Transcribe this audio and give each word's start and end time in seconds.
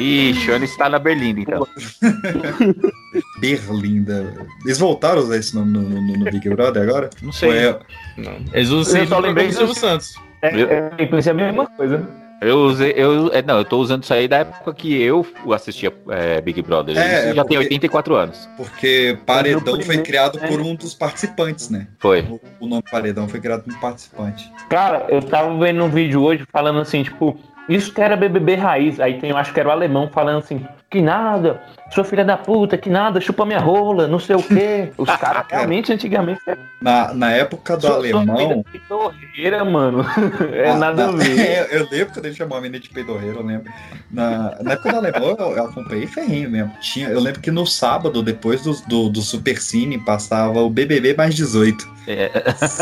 Ixi, 0.00 0.50
Ana 0.50 0.64
está 0.64 0.88
na 0.88 0.98
Berlinda, 0.98 1.40
então. 1.40 1.66
Berlinda. 3.40 4.34
Eles 4.64 4.78
voltaram 4.78 5.20
a 5.20 5.24
usar 5.24 5.36
esse 5.36 5.54
nome 5.54 5.72
no, 5.72 5.80
no- 5.82 6.18
no 6.18 6.24
Big 6.30 6.48
Brother 6.48 6.82
agora? 6.82 7.10
Não 7.22 7.32
sei. 7.32 7.50
É- 7.50 7.78
Não. 8.16 8.36
Eles 8.52 8.70
usam 8.70 9.00
Eu 9.00 9.06
só 9.06 9.18
lembrei 9.18 9.46
como 9.46 9.56
Silvio 9.58 9.74
do- 9.74 9.78
Santos. 9.80 10.14
É, 10.42 10.48
é, 10.60 10.92
é, 10.98 11.06
pensei 11.06 11.32
a 11.32 11.34
mesma 11.34 11.66
coisa. 11.66 12.08
Eu 12.42 12.60
usei, 12.60 12.94
eu, 12.96 13.30
é, 13.34 13.42
não, 13.42 13.58
eu 13.58 13.66
tô 13.66 13.76
usando 13.78 14.02
isso 14.02 14.14
aí 14.14 14.26
da 14.26 14.38
época 14.38 14.72
que 14.72 14.98
eu 15.02 15.26
assistia 15.52 15.92
é, 16.08 16.40
Big 16.40 16.62
Brother. 16.62 16.96
É, 16.96 17.00
Isso 17.00 17.28
é 17.28 17.34
já 17.34 17.42
porque- 17.44 17.48
tem 17.48 17.58
84 17.58 18.14
anos. 18.14 18.48
Porque 18.56 19.18
Paredão 19.26 19.78
foi 19.82 19.98
criado 19.98 20.38
por 20.38 20.58
um 20.58 20.74
dos 20.74 20.94
participantes, 20.94 21.68
né? 21.68 21.86
Foi. 21.98 22.22
O, 22.22 22.40
o 22.60 22.66
nome 22.66 22.82
Paredão 22.90 23.28
foi 23.28 23.40
criado 23.40 23.64
por 23.64 23.74
um 23.74 23.78
participante. 23.78 24.50
Cara, 24.70 25.04
eu 25.10 25.20
tava 25.20 25.54
vendo 25.58 25.84
um 25.84 25.90
vídeo 25.90 26.22
hoje 26.22 26.46
falando 26.50 26.78
assim, 26.80 27.02
tipo, 27.02 27.38
isso 27.68 27.92
que 27.92 28.00
era 28.00 28.16
BBB 28.16 28.54
raiz. 28.56 29.00
Aí 29.00 29.18
tem, 29.18 29.30
eu 29.30 29.36
acho 29.36 29.52
que 29.52 29.60
era 29.60 29.68
o 29.68 29.72
alemão 29.72 30.08
falando 30.08 30.38
assim, 30.38 30.66
que 30.88 31.00
nada, 31.00 31.62
sua 31.90 32.04
filha 32.04 32.24
da 32.24 32.36
puta, 32.36 32.78
que 32.78 32.88
nada, 32.88 33.20
chupa 33.20 33.44
minha 33.44 33.58
rola, 33.58 34.06
não 34.06 34.18
sei 34.18 34.36
o 34.36 34.42
quê. 34.42 34.90
Os 34.96 35.08
caras 35.16 35.44
realmente, 35.50 35.92
antigamente, 35.92 36.40
era 36.46 36.58
Na, 36.80 37.12
na 37.12 37.32
época 37.32 37.76
do 37.76 37.82
sua- 37.82 37.90
sua 37.90 37.98
alemão. 37.98 38.36
filha 38.36 38.64
de 38.72 38.78
torreira, 38.88 39.64
mano. 39.64 40.04
É 40.52 40.70
Ah, 40.70 40.76
nada 40.76 41.04
a 41.08 41.12
na- 41.12 41.18
ver. 41.24 41.38
É, 41.40 41.68
eu 41.76 41.88
lembro 41.90 42.12
quando 42.14 42.26
ele 42.26 42.34
chamou 42.34 42.56
a 42.58 42.60
menina 42.60 42.80
de 42.80 42.88
peidorreiro, 42.90 43.38
eu 43.40 43.44
lembro. 43.46 43.72
Na, 44.10 44.56
na 44.62 44.72
época 44.72 44.90
do 44.90 44.96
alemão, 44.98 45.36
eu, 45.38 45.56
eu 45.56 45.64
acompanhei 45.64 46.06
ferrinho 46.06 46.50
mesmo. 46.50 46.72
Tinha, 46.80 47.08
eu 47.08 47.20
lembro 47.20 47.40
que 47.40 47.50
no 47.50 47.66
sábado, 47.66 48.22
depois 48.22 48.62
do, 48.62 48.72
do, 48.86 49.08
do 49.08 49.20
Super 49.22 49.60
Cine, 49.60 49.98
passava 49.98 50.60
o 50.60 50.70
BBB 50.70 51.14
mais 51.14 51.34
18. 51.34 52.00
É, 52.08 52.30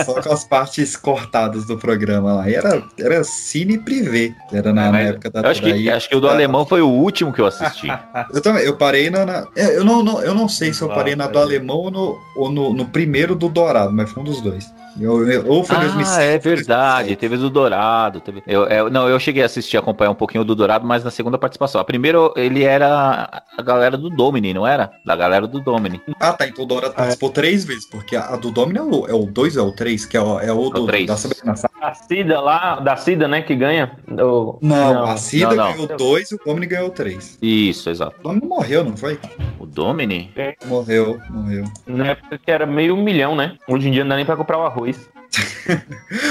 Só 0.05 0.23
com 0.23 0.33
as 0.33 0.45
partes 0.45 0.97
cortadas 0.97 1.67
do 1.67 1.77
programa 1.77 2.35
lá. 2.35 2.49
E 2.49 2.55
era, 2.55 2.83
era 2.99 3.25
cine 3.25 3.77
privê. 3.77 4.33
Era 4.53 4.73
na, 4.73 4.87
É, 4.87 4.91
na 4.91 5.01
época 5.01 5.29
da 5.31 5.41
eu 5.41 5.51
acho 5.51 5.61
que, 5.61 5.91
acho 5.91 6.09
que 6.09 6.17
o 6.17 6.21
do 6.21 6.29
alemão 6.29 6.65
foi 6.65 6.81
o 6.81 6.89
último 6.89 7.33
que 7.33 7.41
eu 7.41 7.47
assisti. 7.47 7.89
Eu 8.33 8.41
também, 8.41 8.63
eu 8.65 8.77
parei 8.77 8.98
na. 9.11 9.25
na- 9.25 9.47
é, 9.57 9.77
eu, 9.77 9.85
não, 9.85 10.03
não- 10.03 10.21
eu 10.23 10.35
não 10.35 10.49
sei 10.49 10.73
se 10.73 10.83
eu 10.83 10.89
parei 10.89 11.15
na 11.15 11.27
do 11.27 11.35
Nossa, 11.35 11.47
alemão 11.47 11.77
ou, 11.77 11.91
no, 11.91 12.19
ou 12.37 12.51
no, 12.51 12.75
no 12.75 12.85
primeiro 12.87 13.35
do 13.35 13.49
Dourado, 13.49 13.93
mas 13.93 14.11
foi 14.11 14.23
um 14.23 14.27
dos 14.27 14.41
dois. 14.41 14.67
Eu, 15.01 15.31
eu- 15.31 15.47
ou 15.47 15.63
foi 15.63 15.77
Ah, 15.77 15.81
2005, 15.81 16.21
é 16.21 16.39
verdade. 16.39 17.09
2007. 17.15 17.17
Teve 17.17 17.35
o 17.37 17.39
do 17.39 17.51
Dourado. 17.51 18.21
Teve... 18.21 18.43
Eu, 18.47 18.65
eu- 18.67 18.91
não, 18.91 19.09
eu 19.09 19.21
cheguei 19.21 19.45
a 19.45 19.47
assistir, 19.47 19.77
acompanhar 19.77 20.11
um 20.11 20.15
pouquinho 20.15 20.43
do 20.45 20.57
Dourado, 20.57 20.85
mas 20.85 21.05
na 21.05 21.11
segunda 21.13 21.39
participação. 21.39 21.81
A 21.81 21.85
primeira, 21.85 22.19
ele 22.35 22.65
era 22.65 23.43
a 23.57 23.63
galera 23.63 23.97
do 23.97 24.11
Domini, 24.11 24.53
não 24.53 24.67
era? 24.67 24.91
Da 25.07 25.15
galera 25.15 25.47
do 25.47 25.61
Domini. 25.61 26.01
Ah, 26.19 26.33
tá. 26.33 26.49
Então 26.49 26.65
o 26.65 26.67
Dourado 26.67 26.95
participou 26.95 27.31
três 27.31 27.65
vezes, 27.65 27.87
porque 27.89 28.17
a, 28.17 28.35
a 28.35 28.37
do 28.37 28.51
Domino 28.51 29.07
é 29.09 29.15
o 29.15 29.25
2 29.27 29.57
ou 29.57 29.67
é 29.67 29.69
o 29.69 29.73
3, 29.73 30.05
que 30.07 30.17
é 30.17 30.21
o, 30.21 30.41
é 30.41 30.53
o 30.53 30.69
do, 30.69 30.87
três. 30.87 31.07
da 31.07 31.17
Sabrina. 31.17 31.55
A 31.81 31.95
Cida 31.95 32.41
lá, 32.41 32.81
da 32.81 32.97
Cida, 32.97 33.29
né, 33.29 33.41
que 33.43 33.55
ganha. 33.55 33.93
O- 34.11 34.59
Não, 34.61 35.05
a 35.05 35.17
Cida 35.17 35.55
não, 35.55 35.57
não. 35.57 35.73
ganhou 35.87 35.97
dois 35.97 36.31
e 36.33 36.35
o 36.35 36.41
Domini 36.45 36.67
ganhou 36.67 36.91
três. 36.91 37.39
Isso, 37.41 37.89
exato. 37.89 38.17
O 38.19 38.23
Domino 38.25 38.47
morreu, 38.49 38.83
não 38.83 38.88
foi? 38.97 39.19
O 39.59 39.67
Domini? 39.67 40.33
Morreu, 40.67 41.21
morreu. 41.31 41.65
Na 41.87 42.07
época 42.09 42.39
que 42.39 42.51
era 42.51 42.67
meio 42.67 42.97
milhão, 42.97 43.35
né? 43.37 43.57
Hoje 43.69 43.89
em 43.89 43.93
dia 43.93 44.05
não 44.05 44.11
dá 44.11 44.17
nem 44.17 44.25
pra 44.27 44.37
comprar 44.37 44.59
o 44.59 44.63
arroz. 44.67 45.09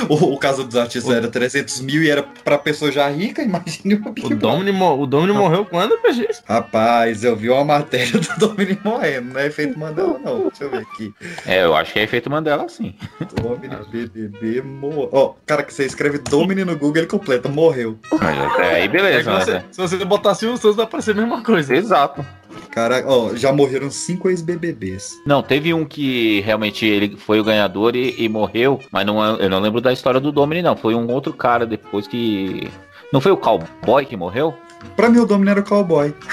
O, 0.10 0.34
o 0.34 0.38
caso 0.40 0.64
dos 0.64 0.76
artistas 0.76 1.14
era 1.16 1.28
300 1.28 1.82
mil 1.82 2.02
e 2.02 2.10
era 2.10 2.24
pra 2.24 2.58
pessoa 2.58 2.92
já 2.92 3.08
rica, 3.08 3.44
imagine 3.44 3.94
o 3.94 4.12
Big 4.12 4.34
O. 4.34 4.36
Domini, 4.36 4.72
mo- 4.72 5.00
o 5.00 5.06
Domini 5.06 5.34
morreu 5.34 5.64
quando, 5.64 5.96
PG? 6.00 6.28
Rapaz, 6.48 7.24
eu 7.24 7.36
vi 7.36 7.48
uma 7.50 7.64
matéria 7.64 8.20
do 8.20 8.28
Domini 8.40 8.80
morrendo, 8.84 9.34
não 9.34 9.40
é 9.40 9.46
efeito 9.46 9.78
Mandela, 9.78 10.18
não. 10.18 10.48
Deixa 10.48 10.64
eu 10.64 10.72
ver 10.72 10.78
aqui. 10.80 11.14
É, 11.46 11.64
eu 11.64 11.76
acho 11.76 11.94
que 11.94 12.00
é 12.00 12.04
efeito 12.04 12.28
Mandela, 12.30 12.68
sim. 12.68 12.96
Domini 13.40 13.76
BBB 13.92 14.62
morreu. 14.64 15.10
Ó, 15.12 15.34
cara, 15.46 15.62
que 15.62 15.72
você 15.74 15.86
escreve 15.86 16.18
Domini 16.18 16.66
no 16.66 16.76
Google, 16.76 16.98
ele 16.98 17.08
completa, 17.08 17.48
morreu. 17.48 18.00
Mas 18.20 18.60
Aí 18.60 18.84
É 18.86 18.88
beleza, 18.88 19.30
que 19.32 19.46
você- 19.46 19.52
né? 19.54 19.64
se 19.72 19.80
você 19.80 20.04
botar 20.06 20.34
Silvio 20.34 20.58
Santos, 20.58 20.76
vai 20.78 20.86
aparecer 20.86 21.12
a 21.12 21.16
mesma 21.16 21.44
coisa. 21.44 21.76
Exato. 21.76 22.26
Cara, 22.72 23.04
ó, 23.08 23.36
já 23.36 23.52
morreram 23.52 23.90
cinco 23.92 24.30
ex-BBBs. 24.30 25.22
Não, 25.26 25.42
teve 25.42 25.74
um 25.74 25.86
que 25.86 26.42
realmente 26.42 26.86
ele 26.86 27.16
foi 27.18 27.40
o 27.40 27.44
ganhador 27.44 27.96
e, 27.96 28.16
e 28.18 28.28
morreu, 28.30 28.80
mas 28.92 29.06
não, 29.06 29.24
é- 29.24 29.46
eu 29.46 29.50
não 29.50 29.60
lembro 29.60 29.82
da 29.82 29.92
história 29.94 30.20
do 30.20 30.32
Domini, 30.32 30.62
não. 30.62 30.76
Foi 30.76 30.94
um 30.96 31.10
outro 31.12 31.34
cara 31.34 31.66
depois 31.66 32.08
que. 32.08 32.68
Não 33.12 33.22
foi 33.22 33.32
o 33.32 33.38
cowboy 33.38 34.06
que 34.06 34.18
morreu? 34.18 34.54
Pra 34.96 35.10
mim, 35.10 35.20
o 35.20 35.26
Domini 35.26 35.50
era 35.52 35.60
o 35.60 35.64
cowboy. 35.64 36.14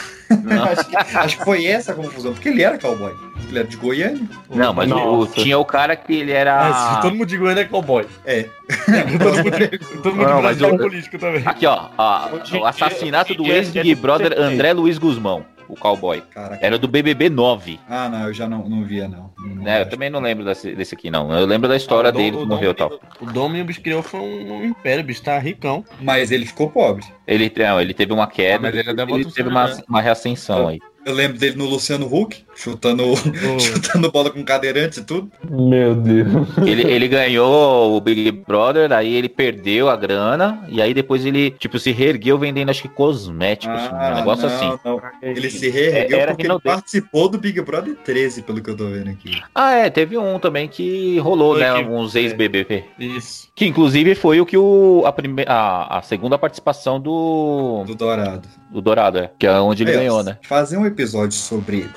Acho, 0.71 0.89
que, 0.89 0.97
acho 0.97 1.39
que 1.39 1.45
foi 1.45 1.67
essa 1.67 1.93
a 1.93 1.95
confusão, 1.95 2.33
porque 2.33 2.49
ele 2.49 2.63
era 2.63 2.79
cowboy. 2.79 3.13
Ele 3.49 3.59
era 3.59 3.69
de 3.69 3.77
Goiânia. 3.77 4.23
não 4.51 4.73
mas 4.73 4.91
o- 4.91 5.27
tinha 5.27 5.59
o 5.59 5.65
cara 5.67 5.95
que 5.95 6.15
ele 6.15 6.33
É, 6.33 6.37
era. 6.37 6.95
se 6.97 7.03
todo 7.03 7.13
mundo 7.15 7.27
de 7.27 7.37
Goiânia 7.37 7.61
é 7.61 7.65
cowboy. 7.65 8.07
É. 8.25 8.49
todo 9.23 9.37
mundo 9.45 9.51
de, 9.51 9.79
todo 10.03 10.15
mundo 10.17 10.27
Não, 10.29 10.37
de 10.39 10.43
mas 10.43 10.57
Brasil 10.59 10.67
é 10.67 10.71
eu- 10.73 10.79
político 10.79 11.19
também. 11.19 11.43
Aqui, 11.45 11.67
ó. 11.67 11.89
a- 11.97 12.31
o 12.59 12.65
assassinato 12.65 13.35
do 13.35 13.45
ex-Big 13.47 13.93
é 13.93 13.95
Brother. 13.95 14.35
André 14.41 14.73
Luiz 14.73 14.97
Guzmão, 14.99 15.45
o 15.69 15.75
cowboy. 15.77 16.23
Caraca. 16.33 16.65
Era 16.65 16.79
do 16.79 16.87
BBB 16.89 17.29
9. 17.31 17.79
Ah, 17.89 18.09
não, 18.09 18.27
eu 18.29 18.35
já 18.35 18.49
não, 18.49 18.69
não 18.69 18.85
via, 18.85 19.09
não. 19.09 19.33
Não- 19.39 19.63
né? 19.63 19.83
Eu 19.83 19.89
também 19.89 20.11
não 20.11 20.21
lembro 20.21 20.45
desse, 20.45 20.75
desse 20.75 20.95
aqui, 20.95 21.11
não. 21.11 21.33
Eu 21.33 21.47
lembro 21.47 21.69
da 21.69 21.77
história 21.77 22.09
Ah, 22.09 22.13
Dom- 22.13 22.19
dele 22.19 22.37
que 22.37 22.47
morreu 22.47 22.71
e 22.71 22.75
tal. 22.75 23.01
O 23.21 23.65
bicho 23.65 23.81
criou 23.81 24.03
foi 24.03 24.21
um, 24.21 24.53
um 24.59 24.65
império, 24.65 25.03
o 25.03 25.07
bicho 25.07 25.23
tá 25.23 25.39
ricão. 25.39 25.85
Mas 26.01 26.31
ele 26.31 26.47
ficou 26.47 26.71
pobre. 26.71 27.05
Ele, 27.27 27.53
não, 27.57 27.81
ele 27.81 27.95
teve 27.95 28.13
uma 28.13 28.27
queda, 28.27 28.57
Ah, 28.57 28.61
mas 28.71 28.75
ele 28.77 28.91
ainda 28.91 29.03
ele 29.09 29.25
teve 29.25 29.49
uma, 29.49 29.69
subir, 29.69 29.85
uma 29.89 30.01
reascensão 30.01 30.69
aí. 30.69 30.81
Eu 31.05 31.13
lembro 31.13 31.39
dele 31.39 31.57
no 31.57 31.67
Luciano 31.67 32.07
Huck, 32.07 32.45
chutando, 32.57 33.03
chutando 33.61 34.11
bola 34.11 34.31
com 34.31 34.45
cadeirante 34.45 35.01
e 35.01 35.05
tudo. 35.05 35.31
Meu 35.49 35.95
Deus. 35.95 36.49
Ele, 36.67 36.83
ele 36.91 37.09
ganhou 37.09 37.97
o 37.97 38.01
Big 38.01 38.31
Brother, 38.31 38.93
aí 38.93 39.15
ele 39.15 39.29
perdeu 39.29 39.89
a 39.89 39.97
grana, 39.97 40.65
e 40.69 40.81
aí 40.81 40.95
depois 40.95 41.25
ele, 41.25 41.51
tipo, 41.53 41.79
se 41.79 41.91
reergueu 41.93 42.39
vendendo, 42.39 42.71
acho 42.71 42.83
que 42.83 42.89
cosméticos, 42.89 43.81
um 43.93 44.15
negócio 44.15 44.47
Ah, 44.47 44.51
não, 44.51 44.57
assim. 44.75 44.79
não. 44.85 45.01
Ele 45.23 45.51
se 45.51 45.69
reergueu 45.69 46.19
Era 46.19 46.33
porque 46.33 46.47
ele 46.47 46.61
participou 46.61 47.29
do 47.29 47.39
Big 47.39 47.61
Brother 47.61 47.97
13, 48.05 48.43
pelo 48.43 48.63
que 48.63 48.71
eu 48.71 48.77
tô 48.77 48.87
vendo 48.89 49.11
aqui. 49.11 49.41
Ah, 49.55 49.73
é, 49.75 49.91
teve 49.91 50.17
um 50.19 50.39
também 50.39 50.69
que 50.69 51.19
rolou, 51.19 51.53
Foi 51.55 51.63
né? 51.63 51.83
que- 51.83 51.89
Uns 51.89 52.15
ex-BBB. 52.15 52.85
Isso. 52.99 53.49
Que 53.55 53.67
inclusive 53.67 54.15
foi 54.15 54.41
o 54.41 54.47
que 54.47 54.57
o, 54.57 55.03
a, 55.07 55.13
prime, 55.13 55.45
a, 55.47 55.99
a 55.99 56.03
segunda 56.03 56.37
participação 56.37 57.01
do, 57.01 57.85
Do 57.87 57.95
Dourado. 57.95 58.49
do 58.71 58.81
Dourado, 58.81 59.19
é, 59.19 59.31
que 59.39 59.47
é 59.47 59.53
onde 59.61 59.85
ele 59.85 59.93
É, 59.93 59.95
ganhou, 59.97 60.23
né? 60.25 60.39
Fazer 60.43 60.77
um 60.77 60.85
episódio 60.87 61.37
sobre 61.39 61.89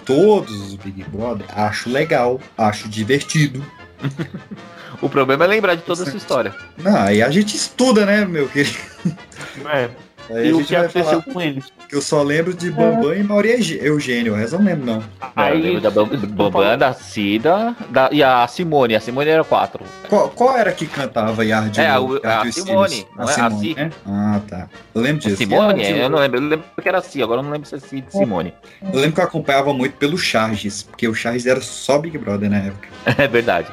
todos 0.47 0.61
os 0.61 0.75
Big 0.75 1.03
Brother, 1.03 1.45
acho 1.55 1.89
legal, 1.89 2.39
acho 2.57 2.87
divertido. 2.87 3.63
O 4.99 5.07
problema 5.07 5.43
é 5.43 5.47
lembrar 5.47 5.75
de 5.75 5.83
toda 5.83 6.01
essa 6.01 6.17
história. 6.17 6.55
Não, 6.75 6.97
aí 6.97 7.21
a 7.21 7.29
gente 7.29 7.55
estuda, 7.55 8.03
né, 8.03 8.25
meu 8.25 8.47
querido? 8.49 8.77
É. 9.71 9.89
Aí 10.29 10.47
E 10.49 10.51
a 10.51 10.55
o 10.55 10.63
que 10.65 10.73
vai 10.73 10.81
aconteceu 10.85 11.03
falar 11.21 11.21
com 11.33 11.41
eles? 11.41 11.65
que 11.87 11.95
eu 11.95 12.01
só 12.01 12.21
lembro 12.21 12.53
de 12.53 12.69
Bambam 12.69 13.13
e 13.13 13.23
Mauri 13.23 13.77
Eugênio, 13.81 14.33
o 14.33 14.35
resto 14.35 14.55
eu 14.55 14.59
não 14.59 14.65
lembro, 14.65 14.85
não. 14.85 14.95
Não, 14.97 15.01
eu 15.01 15.31
Aí, 15.35 15.61
lembro 15.61 15.81
da 15.81 15.89
Bam- 15.89 16.05
Bambam, 16.27 16.77
da 16.77 16.93
Cida 16.93 17.75
da, 17.89 18.09
e 18.11 18.21
a 18.21 18.45
Simone. 18.47 18.95
A 18.95 18.99
Simone 18.99 19.29
era 19.29 19.43
quatro. 19.43 19.85
Qual, 20.09 20.29
qual 20.29 20.57
era 20.57 20.71
que 20.73 20.85
cantava 20.85 21.45
Yard 21.45 21.79
É, 21.79 21.97
o- 21.97 22.15
a- 22.15 22.19
a 22.27 22.31
Yard 22.43 22.51
Simone, 22.53 23.07
é? 23.17 23.21
A 23.41 23.49
Si. 23.51 23.73
né? 23.75 23.89
Ah, 24.05 24.41
tá. 24.47 24.67
Eu 24.93 25.01
lembro 25.01 25.21
disso. 25.21 25.37
Simone? 25.37 25.81
E 25.81 25.85
a- 25.85 25.89
Eu 25.97 26.09
não 26.09 26.19
lembro. 26.19 26.39
Eu 26.39 26.43
lembro 26.49 26.65
que 26.81 26.87
era 26.89 26.97
assim, 26.97 27.21
agora 27.21 27.39
eu 27.39 27.43
não 27.43 27.51
lembro 27.51 27.67
se 27.69 27.75
é 27.75 27.79
Cida 27.79 28.07
e 28.13 28.17
Simone. 28.17 28.53
Eu 28.81 28.99
lembro 28.99 29.13
que 29.13 29.19
eu 29.21 29.25
acompanhava 29.25 29.73
muito 29.73 29.93
pelo 29.95 30.17
Charges, 30.17 30.83
porque 30.83 31.07
o 31.07 31.13
Charges 31.13 31.45
era 31.45 31.61
só 31.61 31.97
Big 31.99 32.17
Brother 32.17 32.49
na 32.49 32.57
época. 32.57 32.87
É 33.17 33.27
verdade. 33.27 33.67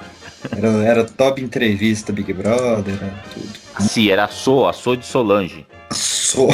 Era, 0.56 0.68
era 0.84 1.04
top 1.04 1.42
entrevista 1.42 2.12
Big 2.12 2.32
Brother, 2.32 2.94
era 3.00 3.14
tudo. 3.32 3.48
A 3.74 3.80
Si 3.80 4.10
era 4.10 4.24
a 4.24 4.28
So, 4.28 4.66
a 4.68 4.72
So 4.72 4.94
de 4.94 5.04
Solange. 5.06 5.66
Sou. 5.94 6.50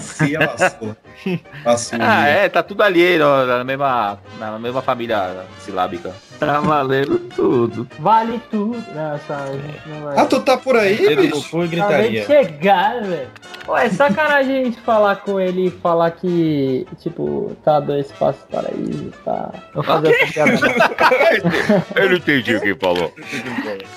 Sim, 0.00 0.34
ela 0.36 0.56
sou. 0.56 0.96
Passou. 1.64 1.98
Ah, 2.02 2.26
é, 2.28 2.48
tá 2.48 2.62
tudo 2.62 2.82
ali 2.82 3.18
no- 3.18 3.46
na 3.46 3.64
mesma, 3.64 4.18
na 4.38 4.58
mesma 4.58 4.82
família 4.82 5.44
silábica. 5.60 6.12
tá 6.38 6.60
valendo 6.60 7.18
tudo. 7.34 7.88
Vale 7.98 8.40
tudo. 8.50 8.76
Nossa, 8.94 9.52
gente 9.52 9.88
não 9.88 10.00
vai. 10.02 10.18
Ah, 10.18 10.26
tu 10.26 10.40
tá 10.40 10.56
por 10.56 10.76
aí, 10.76 11.14
no 11.16 11.22
bicho? 11.22 11.50
cu 11.50 11.64
e 11.64 11.80
Acabei 11.80 12.10
de 12.10 12.16
gritaria. 12.20 12.26
chegar, 12.26 13.02
velho. 13.02 13.28
Ué, 13.68 13.88
sacanagem 13.88 14.60
a 14.60 14.64
gente 14.64 14.80
falar 14.82 15.16
com 15.16 15.40
ele 15.40 15.66
e 15.66 15.70
falar 15.70 16.12
que, 16.12 16.86
tipo, 17.00 17.56
tá 17.64 17.80
dois 17.80 18.12
passos 18.12 18.42
para 18.48 18.70
isso, 18.72 19.12
tá. 19.24 19.50
Vou 19.74 19.82
fazer 19.82 20.10
essa 20.14 20.32
piada. 20.32 20.52
Eu 21.96 22.08
não 22.10 22.16
entendi 22.16 22.54
o 22.54 22.60
que 22.60 22.66
ele 22.68 22.78
falou. 22.78 23.12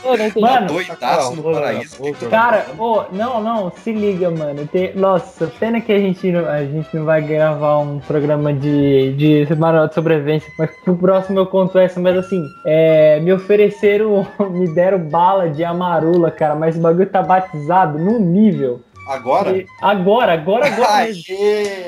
Eu 0.04 0.18
não 0.18 0.26
entendi. 0.26 0.42
Mano, 0.42 0.56
Mano, 0.56 0.68
doidaço 0.74 1.36
no 1.36 1.44
paraíso. 1.54 1.98
cara, 2.32 2.66
ô, 2.80 3.04
não, 3.12 3.44
não, 3.44 3.72
se 3.84 3.92
liga, 3.92 4.32
mano. 4.32 4.66
Tem, 4.68 4.96
nossa, 4.96 5.46
pena 5.60 5.80
que 5.80 5.92
a 5.92 6.00
gente, 6.00 6.32
não, 6.32 6.48
a 6.50 6.64
gente 6.64 6.90
não 6.96 7.06
vai 7.10 7.24
gravar 7.24 7.80
um 7.80 7.98
programa 7.98 8.54
de, 8.54 9.16
de 9.48 9.56
manual 9.56 9.88
de 9.88 9.96
sobrevivência, 9.96 10.54
mas 10.60 10.70
pro 10.86 10.96
próximo 10.96 11.40
eu 11.40 11.48
conto 11.48 11.80
essa, 11.80 12.00
mas 12.00 12.16
assim, 12.16 12.48
é, 12.64 13.20
me 13.20 13.34
ofereceram, 13.34 14.28
me 14.52 14.68
deram 14.76 15.00
bala 15.00 15.50
de 15.50 15.64
amarula, 15.64 16.30
cara, 16.30 16.54
mas 16.54 16.78
o 16.78 16.80
bagulho 16.80 17.10
tá 17.10 17.24
batizado 17.24 17.98
num 17.98 18.20
nível. 18.20 18.80
Agora? 19.10 19.52
E- 19.58 19.66
Agora, 19.82 20.34
agora, 20.34 20.68
agora 20.68 21.04
mesmo. 21.06 21.24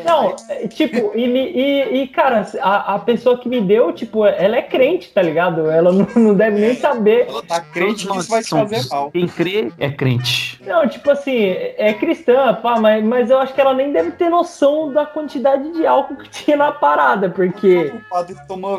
Não, 0.04 0.36
tipo, 0.70 1.12
e, 1.16 1.24
e, 1.26 2.02
e, 2.02 2.08
cara, 2.08 2.48
a, 2.62 2.96
a 2.96 3.00
pessoa 3.00 3.38
que 3.38 3.48
me 3.48 3.62
deu, 3.62 3.94
tipo, 3.94 4.26
ela 4.26 4.56
é 4.58 4.62
crente, 4.62 5.12
tá 5.14 5.22
ligado? 5.22 5.70
Ela 5.70 5.92
não, 5.92 6.08
não 6.16 6.34
deve 6.34 6.60
nem 6.60 6.76
saber. 6.76 7.28
Ela 7.30 7.44
tá 7.44 7.62
crente 7.62 8.08
que 8.08 8.18
isso 8.18 8.30
vai 8.30 8.42
te 8.42 8.50
fazer 8.50 8.88
mal. 8.90 9.12
Quem 9.12 9.28
crê 9.28 9.72
é 9.78 9.90
crente. 9.90 10.60
Não, 10.66 10.88
tipo 10.88 11.12
assim, 11.12 11.38
é 11.78 11.94
cristã, 11.94 12.54
pá, 12.56 12.80
mas, 12.80 13.04
mas 13.04 13.30
eu 13.30 13.40
acho 13.40 13.54
que 13.54 13.62
ela 13.62 13.74
nem 13.74 13.92
deve 13.92 14.12
ter 14.12 14.30
noção 14.30 14.92
da 14.92 15.06
quantidade 15.06 15.72
de 15.74 15.86
álcool 15.86 16.16
que 16.16 16.30
tinha 16.30 16.58
na 16.58 16.72
parada, 16.72 17.30
porque. 17.30 17.94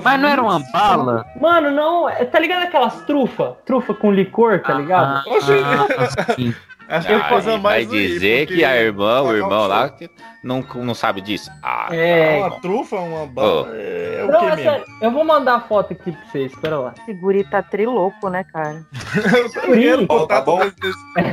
Mas 0.03 0.21
não 0.21 0.29
era 0.29 0.43
uma 0.43 0.61
bala? 0.73 1.25
Mano, 1.41 1.71
não, 1.71 2.09
é- 2.09 2.25
tá 2.25 2.39
ligado 2.41 2.65
aquelas 2.65 3.03
trufa? 3.03 3.57
Trufa 3.65 3.95
com 3.95 4.11
licor, 4.11 4.61
tá 4.63 4.75
ligado? 4.75 5.29
Oxi. 5.29 6.57
Acho 6.93 7.07
que 7.07 7.13
é 7.13 7.29
coisa 7.29 7.59
mais. 7.59 7.89
vai 7.89 7.97
aí, 7.99 8.09
dizer 8.09 8.47
porque 8.47 8.59
que 8.59 8.65
a 8.65 8.77
irmã, 8.77 9.23
o 9.23 9.35
irmão 9.35 9.67
lá, 9.67 9.89
que 9.89 10.09
não, 10.43 10.61
não 10.77 10.95
sabe 10.95 11.21
disso. 11.21 11.51
Ah, 11.63 11.89
É. 11.95 12.39
Uma 12.39 12.61
trufa, 12.61 12.97
uma 12.97 13.27
bala. 13.27 13.69
É, 13.77 14.17
é 14.21 14.25
o 14.25 14.31
Não, 14.33 14.41
que 14.41 14.47
é 14.47 14.49
mesmo? 14.57 14.63
sério, 14.71 14.85
eu 15.01 15.11
vou 15.11 15.25
mandar 15.25 15.55
a 15.57 15.61
foto 15.61 15.93
aqui 15.93 16.13
pra 16.13 16.25
vocês, 16.27 16.53
espera 16.53 16.79
lá. 16.79 16.95
Esse 17.01 17.13
guri 17.15 17.45
tá 17.45 17.63
trilouco, 17.63 18.29
né, 18.29 18.45
cara? 18.53 18.83
Eu 19.43 19.51
quero 19.75 20.07
Tá 20.07 20.15
contato 20.19 20.45
bom. 20.45 20.61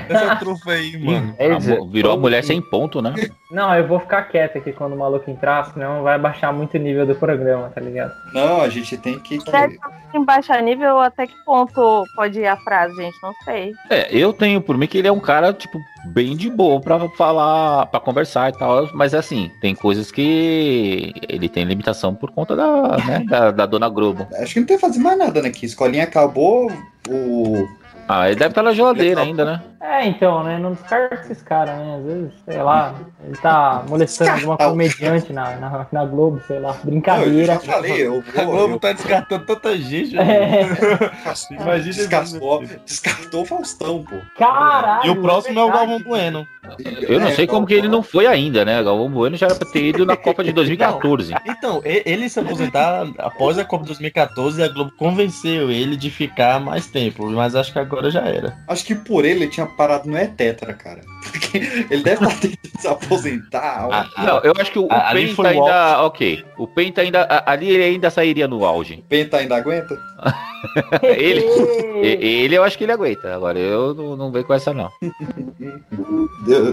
dessa 0.07 0.35
trufa 0.35 0.71
aí, 0.71 0.97
mano. 0.97 1.33
É, 1.37 1.51
a 1.51 1.59
mo- 1.59 1.89
virou 1.89 2.13
a 2.13 2.17
mulher 2.17 2.43
sem 2.43 2.61
ponto, 2.61 3.01
né? 3.01 3.13
Não, 3.51 3.73
eu 3.75 3.87
vou 3.87 3.99
ficar 3.99 4.23
quieto 4.23 4.57
aqui 4.57 4.71
quando 4.73 4.93
o 4.93 4.97
maluco 4.99 5.29
entrar, 5.31 5.65
senão 5.73 6.03
vai 6.03 6.19
baixar 6.19 6.51
muito 6.53 6.75
o 6.75 6.79
nível 6.79 7.05
do 7.05 7.15
programa, 7.15 7.69
tá 7.73 7.81
ligado? 7.81 8.11
Não, 8.33 8.61
a 8.61 8.69
gente 8.69 8.95
tem 8.97 9.17
que. 9.19 9.39
Em 10.13 10.23
baixar 10.25 10.61
nível, 10.61 10.99
até 10.99 11.25
que 11.27 11.33
ponto 11.45 12.03
pode 12.15 12.39
ir 12.39 12.47
a 12.47 12.57
frase, 12.57 12.95
gente? 12.95 13.15
Não 13.23 13.33
sei. 13.43 13.73
É, 13.89 14.07
eu 14.15 14.33
tenho 14.33 14.59
por 14.61 14.77
mim 14.77 14.87
que 14.87 14.97
ele 14.97 15.07
é 15.07 15.11
um 15.11 15.19
cara, 15.19 15.53
tipo, 15.53 15.79
bem 16.05 16.35
de 16.35 16.49
boa 16.49 16.79
pra 16.79 17.07
falar, 17.09 17.85
pra 17.87 17.99
conversar 17.99 18.49
e 18.49 18.57
tal. 18.57 18.89
Mas 18.93 19.13
assim, 19.13 19.51
tem 19.61 19.75
coisas 19.75 20.11
que 20.11 21.13
ele 21.27 21.49
tem 21.49 21.63
limitação 21.65 22.15
por 22.15 22.31
conta 22.31 22.55
da, 22.55 22.97
né, 22.97 23.23
da, 23.27 23.51
da 23.51 23.65
dona 23.65 23.89
Globo. 23.89 24.27
Acho 24.35 24.53
que 24.53 24.59
não 24.59 24.67
tem 24.67 24.77
que 24.77 24.81
fazer 24.81 24.99
mais 24.99 25.17
nada, 25.17 25.41
né? 25.41 25.49
Que 25.49 25.65
escolinha 25.65 26.03
acabou, 26.03 26.71
o. 27.09 27.78
Ah, 28.11 28.25
ele 28.27 28.35
deve 28.39 28.49
estar 28.51 28.63
na 28.63 28.73
geladeira 28.73 29.21
ainda, 29.21 29.45
né? 29.45 29.61
É, 29.79 30.05
então, 30.07 30.43
né? 30.43 30.57
Não 30.57 30.73
descarta 30.73 31.15
esses 31.15 31.43
caras, 31.43 31.77
né? 31.77 31.95
Às 31.99 32.03
vezes, 32.05 32.31
sei 32.43 32.61
lá, 32.63 32.95
ele 33.23 33.37
tá 33.37 33.83
molestando 33.87 34.31
alguma 34.31 34.57
comediante 34.57 35.31
na, 35.31 35.55
na, 35.57 35.87
na 35.91 36.05
Globo, 36.05 36.41
sei 36.47 36.59
lá, 36.59 36.69
Não, 36.71 36.79
eu 36.79 36.85
brincadeira. 36.85 37.53
já 37.53 37.59
falei, 37.59 38.05
eu 38.07 38.23
A 38.35 38.41
vou. 38.43 38.51
Globo 38.55 38.73
eu- 38.73 38.79
tá 38.79 38.91
descartando 38.93 39.45
tanta 39.45 39.77
gente. 39.77 40.15
né? 40.15 40.23
É, 40.61 41.53
Imagina 41.61 41.93
descartou, 41.93 42.63
descartou 42.85 43.41
o 43.43 43.45
Faustão, 43.45 44.03
pô. 44.03 44.15
caralho! 44.37 45.05
E 45.07 45.09
o 45.11 45.21
próximo 45.21 45.59
é 45.59 45.63
o 45.63 45.65
verdade. 45.67 45.87
Galvão 45.91 46.03
Bueno. 46.07 46.47
Eu 47.01 47.19
não 47.19 47.27
É, 47.29 47.31
sei 47.31 47.47
como 47.47 47.65
que 47.65 47.73
ele 47.73 47.87
não 47.87 48.03
foi 48.03 48.27
ainda, 48.27 48.63
né? 48.65 48.81
Galvão 48.83 49.09
Bueno 49.09 49.35
já 49.35 49.47
era 49.47 49.55
pra 49.55 49.67
ter 49.71 49.85
ido 49.85 50.05
na 50.05 50.15
Copa 50.15 50.43
de 50.43 50.51
2014. 50.51 51.33
Então, 51.45 51.81
ele 51.83 52.29
se 52.29 52.39
aposentar 52.39 53.07
após 53.17 53.57
a 53.57 53.65
Copa 53.65 53.85
2014 53.85 54.61
a 54.61 54.67
Globo 54.67 54.91
convenceu 54.97 55.71
ele 55.71 55.95
de 55.95 56.09
ficar 56.11 56.59
mais 56.59 56.85
tempo, 56.87 57.25
mas 57.31 57.55
acho 57.55 57.71
que 57.73 57.79
agora 57.79 57.98
já 58.09 58.21
era. 58.21 58.55
Acho 58.67 58.85
que 58.85 58.93
por 58.95 59.25
ele 59.25 59.39
ele 59.45 59.47
tinha 59.51 59.65
parado 59.65 60.07
no 60.09 60.17
E-Tetra, 60.17 60.73
cara. 60.73 61.01
Porque 61.31 61.57
ele 61.89 62.03
deve 62.03 62.23
estar 62.25 62.39
tentando 62.39 62.79
se 62.81 62.87
aposentar. 62.87 63.87
Ah, 63.91 64.07
Não, 64.23 64.39
eu 64.39 64.53
acho 64.59 64.71
que 64.71 64.79
o, 64.79 64.85
o 64.85 64.91
A- 64.91 65.09
ali 65.09 65.21
Penta 65.27 65.35
foi 65.35 65.45
o 65.45 65.49
ainda. 65.49 66.03
Ok. 66.03 66.45
O 66.57 66.67
Penta 66.67 67.01
ainda. 67.01 67.43
Ali 67.45 67.69
ele 67.69 67.83
ainda 67.83 68.09
sairia 68.09 68.47
no 68.47 68.63
auge. 68.65 68.95
O 68.95 69.03
Penta 69.09 69.37
ainda 69.37 69.55
aguenta? 69.57 69.97
Ele- 71.03 71.45
Ele 72.05 72.55
eu 72.55 72.63
acho 72.65 72.77
que 72.77 72.83
ele 72.83 72.91
aguenta. 72.91 73.33
Agora 73.33 73.57
eu 73.57 73.93
não, 73.93 74.15
não 74.17 74.31
venho 74.31 74.43
com 74.45 74.53
essa, 74.53 74.73
não. 74.73 74.89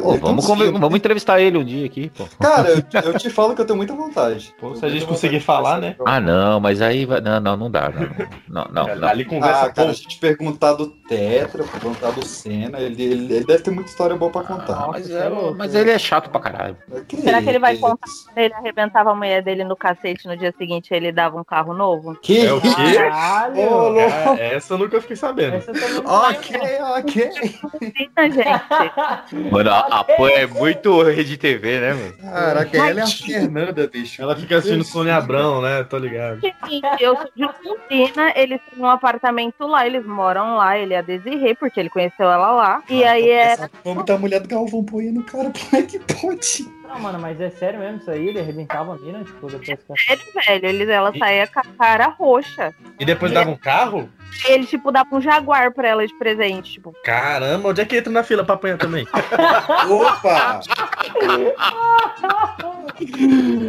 Pô, 0.03 0.15
vamos, 0.19 0.47
conver- 0.47 0.73
vamos 0.73 0.97
entrevistar 0.97 1.41
ele 1.41 1.57
um 1.59 1.65
dia 1.65 1.87
aqui, 1.87 2.11
pô. 2.17 2.25
Cara, 2.41 2.69
eu, 2.71 2.83
eu 3.13 3.19
te 3.19 3.31
falo 3.31 3.55
que 3.55 3.61
eu 3.61 3.65
tenho 3.65 3.77
muita 3.77 3.95
vontade. 3.95 4.53
Pô, 4.61 4.75
se 4.75 4.85
a 4.85 4.89
gente 4.89 5.07
conseguir 5.07 5.41
falar, 5.41 5.79
né? 5.81 5.97
Ah, 6.05 6.21
não, 6.21 6.59
mas 6.61 6.81
aí 6.83 7.05
vai. 7.05 7.21
Não, 7.21 7.39
não, 7.41 7.57
não 7.57 7.71
dá. 7.71 7.91
Não, 8.49 8.65
não, 8.73 8.85
não. 8.87 8.97
não. 8.97 9.09
Ali 9.09 9.25
conversa 9.25 9.67
Ah, 9.67 9.71
cara, 9.73 9.91
a 9.91 9.95
gente 9.95 10.19
perguntar 10.19 10.73
do 10.75 10.87
Tetra, 11.09 11.65
perguntar 11.65 12.11
do 12.11 12.25
Senna, 12.25 12.81
ele, 12.81 13.03
ele, 13.03 13.35
ele 13.35 13.45
deve 13.45 13.63
ter 13.63 13.71
muita 13.71 13.91
história 13.91 14.17
boa 14.17 14.31
pra 14.31 14.43
contar. 14.43 14.89
Mas, 14.89 15.09
Nossa, 15.09 15.25
é- 15.25 15.27
é 15.27 15.55
mas 15.55 15.75
ele 15.75 15.91
é 15.91 15.99
chato 15.99 16.31
pra 16.31 16.41
caralho. 16.41 16.77
Será 17.23 17.43
que 17.43 17.49
ele 17.49 17.59
vai 17.59 17.75
isso? 17.75 17.83
contar? 17.83 18.07
Ele 18.37 18.55
arrebentava 18.55 19.11
a 19.11 19.15
mulher 19.15 19.43
dele 19.43 19.65
no 19.65 19.77
cacete 19.77 20.27
no 20.27 20.37
dia 20.37 20.53
seguinte 20.57 20.93
ele 20.93 21.13
dava 21.13 21.39
um 21.41 21.45
carro 21.45 21.73
novo? 21.75 22.15
Que 22.21 22.47
É 22.47 22.53
o 22.53 22.61
quê? 22.61 22.69
Caralho! 22.97 24.01
Ah, 24.01 24.37
essa 24.39 24.75
eu 24.75 24.79
nunca 24.79 25.01
fiquei 25.01 25.17
sabendo. 25.17 25.57
Ok, 26.05 26.61
ok. 26.99 27.31
Sim, 27.33 28.11
gente. 28.33 29.51
Mano, 29.51 29.71
a, 29.71 29.79
a 30.01 30.05
Pan 30.05 30.29
é 30.31 30.47
muito 30.47 31.03
rede 31.03 31.37
TV, 31.37 31.81
né, 31.81 31.95
mano? 31.95 32.15
Caraca, 32.33 32.77
ela 32.77 33.01
é 33.01 33.03
a 33.03 33.07
Fernanda, 33.07 33.87
bicho. 33.89 34.21
Ela 34.23 34.37
fica 34.37 34.57
assistindo 34.57 34.85
Sônia 34.85 35.17
Abrão, 35.17 35.61
né? 35.63 35.85
Tô 35.85 35.99
ligado. 35.99 36.41
Seguinte, 36.41 36.87
Eu 37.01 37.17
sou 37.17 37.29
de 37.35 37.45
Argentina, 37.45 38.33
eles 38.35 38.61
têm 38.71 38.83
um 38.83 38.89
apartamento 38.89 39.67
lá, 39.67 39.87
eles 39.87 40.05
moram 40.07 40.57
lá, 40.57 40.77
ele 40.79 40.95
é 40.95 40.96
a 40.97 41.03
Desirê, 41.03 41.55
porque 41.55 41.79
ele 41.79 41.91
conheceu 41.91 42.31
ela 42.31 42.51
lá. 42.53 42.83
E 42.89 43.05
aí 43.05 43.29
é. 43.29 43.53
Essa 43.53 43.71
o 43.85 43.95
nome 43.95 44.07
da 44.07 44.19
mulher 44.19 44.41
do 44.41 44.49
Galvão 44.49 44.83
Bueno, 44.83 45.23
cara, 45.25 45.53
como 45.53 45.83
é 45.83 45.87
que 45.87 45.99
pode? 45.99 46.67
Não, 46.89 47.01
mano, 47.01 47.19
mas 47.19 47.41
é 47.41 47.51
sério 47.51 47.81
mesmo 47.81 47.99
isso 47.99 48.11
aí? 48.11 48.29
Ele 48.29 48.41
arrebentava 48.41 48.95
a 48.95 48.99
mina, 48.99 49.25
tipo, 49.25 49.47
depois 49.49 49.79
que... 49.79 50.05
Sério, 50.05 50.25
velho, 50.35 50.67
eles, 50.67 50.89
ela 50.89 51.13
saía 51.17 51.47
com 51.47 51.61
a 51.61 51.65
cara 51.79 52.07
roxa. 52.09 52.75
E 52.99 53.05
depois 53.05 53.33
dava 53.33 53.51
um 53.51 53.57
carro? 53.57 54.09
Ele, 54.45 54.67
tipo, 54.67 54.93
dava 54.93 55.09
um 55.15 55.21
jaguar 55.21 55.73
pra 55.73 55.89
ela 55.89 56.07
de 56.07 56.15
presente, 56.19 56.73
tipo. 56.73 56.95
Caramba, 57.05 57.71
onde 57.71 57.81
é 57.81 57.85
que 57.85 57.97
entra 57.97 58.13
na 58.13 58.23
fila 58.23 58.45
pra 58.45 58.55
apanhar 58.55 58.79
também? 58.79 59.07
Opa! 59.89 60.61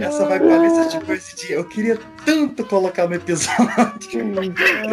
Essa 0.01 0.25
vai 0.27 0.39
pra 0.39 0.57
lista 0.57 0.87
de 0.89 1.05
coisa 1.05 1.35
de. 1.35 1.51
Eu 1.53 1.65
queria 1.65 1.99
tanto 2.25 2.63
colocar 2.65 3.07
no 3.07 3.15
episódio. 3.15 3.55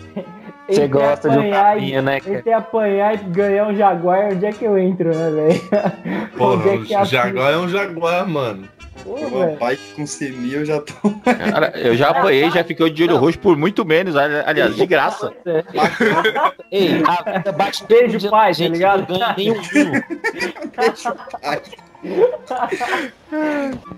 Você 0.70 0.86
gosta 0.88 1.28
de 1.30 1.36
um 1.36 1.40
apanhar 1.40 1.76
e- 1.76 1.80
tapinha, 1.80 2.02
né? 2.02 2.20
cara? 2.20 2.38
Entre 2.38 2.52
apanhar 2.52 3.14
e 3.14 3.16
ganhar 3.18 3.66
um 3.68 3.76
jaguar, 3.76 4.32
onde 4.32 4.46
é 4.46 4.52
que 4.52 4.64
eu 4.64 4.78
entro, 4.78 5.08
né, 5.14 5.30
velho? 5.30 5.60
Pô, 6.36 6.54
Onde 6.54 6.92
é 6.92 6.96
a- 6.96 7.02
o 7.02 7.04
Jaguar 7.04 7.52
é 7.52 7.56
um 7.58 7.68
Jaguar, 7.68 8.28
mano. 8.28 8.68
Pô, 9.02 9.16
velho. 9.16 9.56
bike 9.58 9.94
com 9.96 10.06
semi, 10.06 10.52
eu 10.52 10.64
já 10.64 10.78
tô. 10.80 10.92
Cara, 11.24 11.72
eu 11.78 11.96
já 11.96 12.10
apanhei, 12.10 12.50
já 12.50 12.62
fiquei 12.62 12.90
de 12.90 13.04
olho 13.04 13.16
roxo 13.16 13.38
por 13.38 13.56
muito 13.56 13.82
menos, 13.84 14.14
ali- 14.14 14.42
aliás, 14.44 14.76
de 14.76 14.84
graça. 14.86 15.32
Ei, 16.70 17.02
a 17.06 17.32
vida 17.38 17.50
bate 17.52 17.84
Beijo, 17.86 18.28
pai, 18.30 18.48
tá 18.48 18.52
gente 18.52 18.72
ligado? 18.72 19.06
não 19.10 19.18
ganha 19.18 19.34
nem 19.38 19.50
um 19.52 19.62
vinho. 19.62 20.04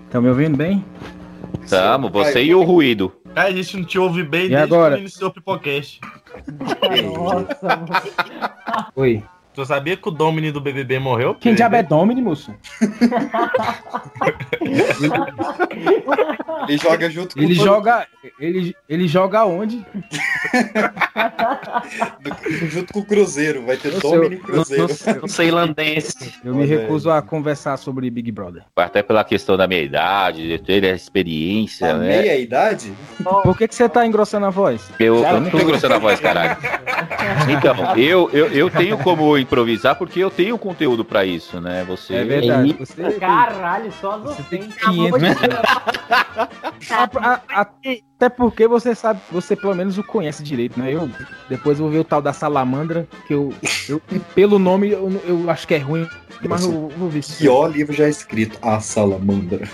Estão 0.05 0.21
me 0.21 0.29
ouvindo 0.29 0.57
bem? 0.57 0.83
Tamo, 1.69 2.09
você 2.09 2.41
e 2.43 2.53
o 2.55 2.63
ruído. 2.63 3.11
Ah, 3.35 3.43
a 3.43 3.51
gente 3.51 3.77
não 3.77 3.83
te 3.85 3.97
ouve 3.97 4.23
bem 4.23 4.45
E 4.45 4.49
desde 4.49 4.63
agora? 4.63 4.95
que 4.95 5.01
iniciou 5.01 5.29
o 5.29 5.33
Pipocast. 5.33 5.99
Nossa, 7.15 7.57
mano. 7.63 7.87
Oi. 8.95 9.23
Tu 9.53 9.65
sabia 9.65 9.95
que 9.95 10.07
o 10.07 10.11
Domini 10.11 10.51
do 10.51 10.59
BBB 10.59 10.97
morreu? 10.99 11.35
Quem 11.35 11.53
diabo 11.53 11.75
é 11.75 11.83
Domini, 11.83 12.21
moço? 12.21 12.53
Ele 16.67 16.77
joga 16.77 17.09
junto 17.09 17.35
com 17.35 17.41
Ele 17.41 17.53
o 17.53 17.55
joga. 17.55 18.07
Ele, 18.39 18.75
ele 18.87 19.07
joga 19.07 19.43
onde? 19.45 19.85
junto 22.69 22.93
com 22.93 22.99
o 22.99 23.05
Cruzeiro. 23.05 23.65
Vai 23.65 23.77
ter 23.77 23.93
Eu 23.93 23.99
Domini 23.99 24.35
eu- 24.35 24.41
Cruzeiro. 24.41 24.83
eu- 24.83 25.13
eu- 25.13 25.21
Eu 25.23 25.27
sei 25.27 25.47
irlandês. 25.47 26.15
Eu 26.43 26.55
me 26.55 26.65
recuso 26.65 27.09
a 27.09 27.21
conversar 27.21 27.77
sobre 27.77 28.09
Big 28.09 28.31
Brother. 28.31 28.63
Até 28.75 29.01
pela 29.03 29.23
questão 29.23 29.55
da 29.57 29.67
minha 29.67 29.81
idade, 29.81 30.47
de 30.47 30.57
ter 30.59 30.83
a 30.85 30.91
experiência, 30.95 31.91
A 31.91 31.97
né? 31.97 32.21
meia 32.21 32.37
idade? 32.37 32.93
Por 33.43 33.57
que, 33.57 33.67
que 33.67 33.75
você 33.75 33.87
tá 33.87 34.05
engrossando 34.05 34.45
a 34.45 34.49
voz? 34.49 34.89
Eu, 34.99 35.23
eu 35.23 35.39
não 35.41 35.49
tô 35.49 35.59
engrossando 35.59 35.93
a 35.95 35.99
voz, 35.99 36.19
caralho. 36.19 36.57
Então, 37.49 37.95
eu, 37.97 38.29
eu, 38.33 38.47
eu 38.47 38.69
tenho 38.69 38.97
como 38.97 39.37
improvisar 39.43 39.95
porque 39.95 40.19
eu 40.19 40.29
tenho 40.31 40.57
conteúdo 40.57 41.05
pra 41.05 41.23
isso, 41.25 41.61
né? 41.61 41.83
Você. 41.87 42.15
É 42.15 42.23
verdade. 42.25 42.75
Você, 42.79 43.11
Caralho, 43.13 43.91
só 44.01 44.17
você 44.17 44.41
tem 44.43 44.61
ofensas. 44.61 44.81
500. 44.83 45.21
né? 45.21 45.35
Tá, 46.87 47.09
A- 47.15 47.41
a- 47.49 47.61
até 47.61 48.29
porque 48.29 48.67
você 48.67 48.95
sabe, 48.95 49.19
você 49.31 49.55
pelo 49.55 49.75
menos 49.75 49.97
o 49.97 50.03
conhece 50.03 50.43
direito, 50.43 50.79
né? 50.79 50.93
Eu 50.93 51.09
depois 51.49 51.77
vou 51.79 51.89
ver 51.89 51.99
o 51.99 52.03
tal 52.03 52.21
da 52.21 52.33
salamandra, 52.33 53.07
que 53.27 53.33
eu, 53.33 53.53
eu 53.87 54.01
pelo 54.33 54.57
nome 54.59 54.89
eu, 54.91 55.21
eu 55.25 55.49
acho 55.49 55.67
que 55.67 55.73
é 55.75 55.77
ruim, 55.77 56.07
mas 56.47 56.63
eu 56.63 56.89
vou 56.97 57.09
ver. 57.09 57.23
Que 57.23 57.47
ó 57.47 57.67
livro 57.67 57.93
já 57.93 58.07
escrito 58.07 58.57
A 58.61 58.79
Salamandra. 58.79 59.67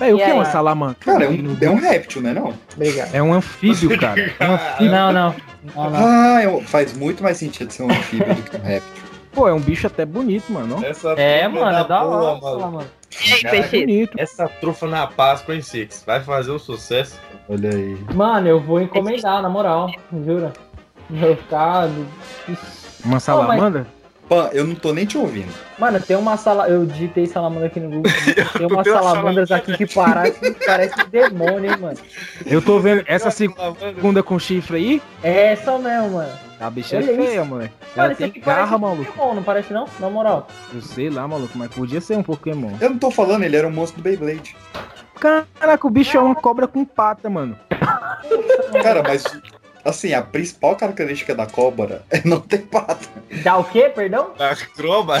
Véi, 0.00 0.12
o 0.12 0.16
E 0.16 0.24
que 0.24 0.30
é 0.30 0.34
uma 0.34 0.44
salamandra? 0.46 0.96
Cara, 0.98 1.24
é 1.26 1.28
um, 1.28 1.56
é 1.60 1.70
um 1.70 1.76
réptil, 1.76 2.22
né 2.22 2.32
não? 2.32 2.54
Obrigado. 2.74 3.14
É 3.14 3.22
um 3.22 3.32
anfíbio, 3.32 3.96
cara. 4.00 4.32
É 4.40 4.48
um 4.48 4.54
anfíbio. 4.54 4.90
Não, 4.90 5.12
não. 5.12 5.34
Não, 5.76 5.90
não. 5.90 6.00
Ah, 6.06 6.42
é 6.42 6.60
faz 6.62 6.96
muito 6.96 7.22
mais 7.22 7.36
sentido 7.36 7.70
ser 7.72 7.82
um 7.82 7.90
anfíbio 7.90 8.34
do 8.34 8.42
que 8.42 8.56
um 8.56 8.60
réptil. 8.62 9.02
Pô, 9.32 9.46
é 9.46 9.52
um 9.52 9.60
bicho 9.60 9.86
até 9.86 10.04
bonito, 10.04 10.50
mano. 10.52 10.84
Essa 10.84 11.10
É, 11.12 11.46
mano, 11.46 11.78
é 11.78 11.84
da 11.84 12.02
hora, 12.02 12.40
mano. 12.40 12.72
mano. 12.72 12.86
E 13.24 13.32
aí, 13.34 13.42
Cara, 13.42 13.56
É 13.58 13.62
peixe? 13.62 13.80
bonito. 13.86 14.12
Essa 14.18 14.48
trufa 14.48 14.86
na 14.88 15.06
Páscoa 15.06 15.54
em 15.54 15.60
Six 15.62 16.02
vai 16.06 16.20
fazer 16.20 16.50
um 16.50 16.58
sucesso. 16.58 17.20
Olha 17.48 17.70
aí. 17.70 17.96
Mano, 18.14 18.48
eu 18.48 18.58
vou 18.60 18.80
encomendar, 18.80 19.42
na 19.42 19.48
moral, 19.48 19.90
jura. 20.24 20.52
Meu 21.10 21.36
cado. 21.48 22.06
Uma 23.04 23.20
salamandra? 23.20 23.86
Pan, 24.30 24.48
eu 24.52 24.64
não 24.64 24.76
tô 24.76 24.94
nem 24.94 25.04
te 25.04 25.18
ouvindo. 25.18 25.52
Mano, 25.76 26.00
tem 26.00 26.16
uma 26.16 26.36
sala. 26.36 26.68
Eu 26.68 26.86
digitei 26.86 27.26
salamandra 27.26 27.66
aqui 27.66 27.80
no 27.80 27.90
Google. 27.90 28.12
Tem 28.56 28.64
umas 28.64 28.86
salamandras 28.86 29.50
aqui 29.50 29.76
que 29.76 29.92
parecem 29.92 30.52
parece 30.54 30.94
demônio, 31.10 31.68
hein, 31.68 31.76
mano. 31.80 31.98
Eu 32.46 32.62
tô 32.62 32.78
vendo 32.78 33.02
essa 33.08 33.28
segunda 33.32 34.22
com 34.22 34.38
chifre 34.38 34.76
aí. 34.76 35.02
É 35.24 35.48
essa 35.54 35.76
mesmo, 35.80 36.10
mano. 36.10 36.30
A 36.60 36.70
bicha 36.70 36.94
é 36.94 36.98
Olha 37.00 37.06
feia, 37.16 37.40
isso. 37.40 37.44
moleque. 37.44 37.74
Mano, 37.80 37.90
Ela 37.96 38.12
isso 38.12 38.22
tem 38.22 38.30
parece 38.40 38.60
garra, 38.62 38.76
um 38.76 38.78
maluco. 38.78 39.12
Pokémon, 39.12 39.34
não 39.34 39.42
parece 39.42 39.72
não? 39.72 39.86
Na 39.98 40.08
moral. 40.08 40.46
Eu 40.72 40.80
sei 40.80 41.10
lá, 41.10 41.26
maluco, 41.26 41.58
mas 41.58 41.74
podia 41.74 42.00
ser 42.00 42.16
um 42.16 42.22
Pokémon. 42.22 42.70
Eu 42.80 42.90
não 42.90 42.98
tô 42.98 43.10
falando, 43.10 43.42
ele 43.42 43.56
era 43.56 43.66
um 43.66 43.72
monstro 43.72 44.00
do 44.00 44.04
Beyblade. 44.04 44.54
Caraca, 45.18 45.84
o 45.84 45.90
bicho 45.90 46.16
é 46.16 46.20
uma 46.20 46.36
cobra 46.36 46.68
com 46.68 46.84
pata, 46.84 47.28
mano. 47.28 47.58
Cara, 48.80 49.02
mas 49.02 49.24
assim, 49.84 50.12
a 50.12 50.22
principal 50.22 50.76
característica 50.76 51.34
da 51.34 51.46
cobra 51.46 52.02
é 52.10 52.20
não 52.24 52.40
ter 52.40 52.62
pata. 52.62 53.06
Dá 53.42 53.56
o 53.58 53.64
quê, 53.64 53.88
perdão? 53.88 54.34
A 54.38 54.54
Croba. 54.56 55.18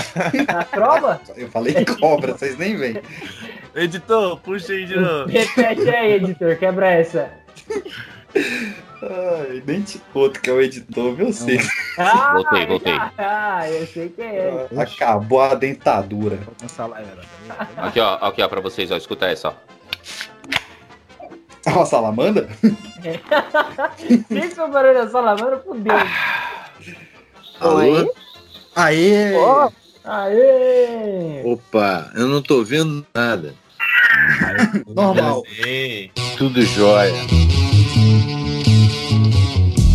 Na 0.52 0.64
prova? 0.64 1.20
Eu 1.36 1.48
falei 1.48 1.84
cobra, 1.84 2.32
vocês 2.32 2.56
nem 2.58 2.76
veem. 2.76 3.00
Editor, 3.74 4.38
puxa 4.40 4.72
aí 4.72 4.84
de 4.86 4.96
novo. 4.96 5.28
Repete 5.30 5.88
aí, 5.88 6.12
editor, 6.14 6.56
quebra 6.56 6.88
essa. 6.90 7.30
Ai, 9.02 9.62
nem 9.66 9.80
te 9.80 9.98
conto 10.12 10.40
que 10.40 10.50
é 10.50 10.52
o 10.52 10.60
editor, 10.60 11.16
meu 11.16 11.32
Cid. 11.32 11.66
Ah, 11.96 12.34
Voltei, 12.34 12.66
voltei. 12.66 12.92
Ah, 13.18 13.62
eu 13.68 13.86
sei 13.86 14.08
quem 14.10 14.26
é. 14.26 14.66
Acabou 14.76 15.40
a 15.40 15.54
dentadura. 15.54 16.38
Salamandra. 16.68 17.22
Aqui, 17.76 17.98
ó, 17.98 18.14
aqui, 18.16 18.42
ó, 18.42 18.48
pra 18.48 18.60
vocês, 18.60 18.90
ó. 18.90 18.96
Escuta 18.96 19.26
essa, 19.26 19.48
ó. 19.48 19.54
Uma 21.66 21.84
salamandra? 21.84 22.48
Se 24.28 24.38
isso 24.38 24.62
o 24.62 24.68
barulho 24.68 24.94
da 24.94 25.08
salamandra, 25.08 25.58
fudeu. 25.58 25.94
Alô? 27.60 28.14
Aê! 28.76 29.34
Aê! 30.04 31.42
Opa, 31.44 32.10
eu 32.14 32.26
não 32.26 32.40
tô 32.40 32.64
vendo 32.64 33.06
nada. 33.14 33.54
Normal. 34.86 35.42
Tudo 36.38 36.62
jóia. 36.62 37.12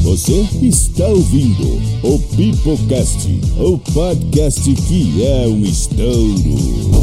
Você 0.04 0.48
está 0.62 1.06
ouvindo 1.08 1.82
o 2.04 2.20
Pipocast, 2.36 3.28
o 3.58 3.80
podcast 3.80 4.74
que 4.88 5.26
é 5.26 5.48
um 5.48 5.64
estouro. 5.64 6.96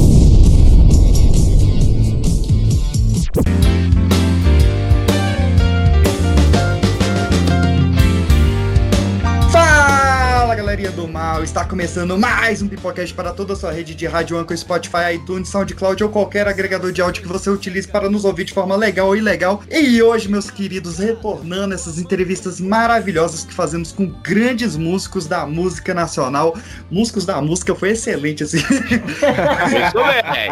Do 10.91 11.07
mal, 11.07 11.45
está 11.45 11.65
começando 11.65 12.19
mais 12.19 12.61
um 12.61 12.67
Pipocast 12.67 13.15
para 13.15 13.33
toda 13.33 13.53
a 13.53 13.57
sua 13.57 13.71
rede 13.71 13.95
de 13.95 14.05
rádio 14.05 14.37
Anchor, 14.37 14.57
Spotify, 14.57 15.15
iTunes, 15.15 15.49
SoundCloud 15.49 16.03
ou 16.03 16.11
qualquer 16.11 16.49
agregador 16.49 16.91
de 16.91 17.01
áudio 17.01 17.23
que 17.23 17.29
você 17.29 17.49
utilize 17.49 17.87
para 17.87 18.11
nos 18.11 18.25
ouvir 18.25 18.45
de 18.45 18.53
forma 18.53 18.75
legal 18.75 19.07
ou 19.07 19.17
ilegal. 19.17 19.63
E 19.71 20.03
hoje, 20.03 20.29
meus 20.29 20.51
queridos, 20.51 20.99
retornando 20.99 21.73
essas 21.73 22.01
entrevistas 22.01 22.61
maravilhosas 22.61 23.45
que 23.45 23.55
fazemos 23.55 23.93
com 23.93 24.09
grandes 24.25 24.77
músicos 24.77 25.27
da 25.27 25.47
música 25.47 25.95
nacional. 25.95 26.59
Músicos 26.91 27.25
da 27.25 27.41
música 27.41 27.77
foi 27.77 27.91
excelente, 27.91 28.43
assim. 28.43 28.59
Começou 29.63 30.05
bem. 30.05 30.51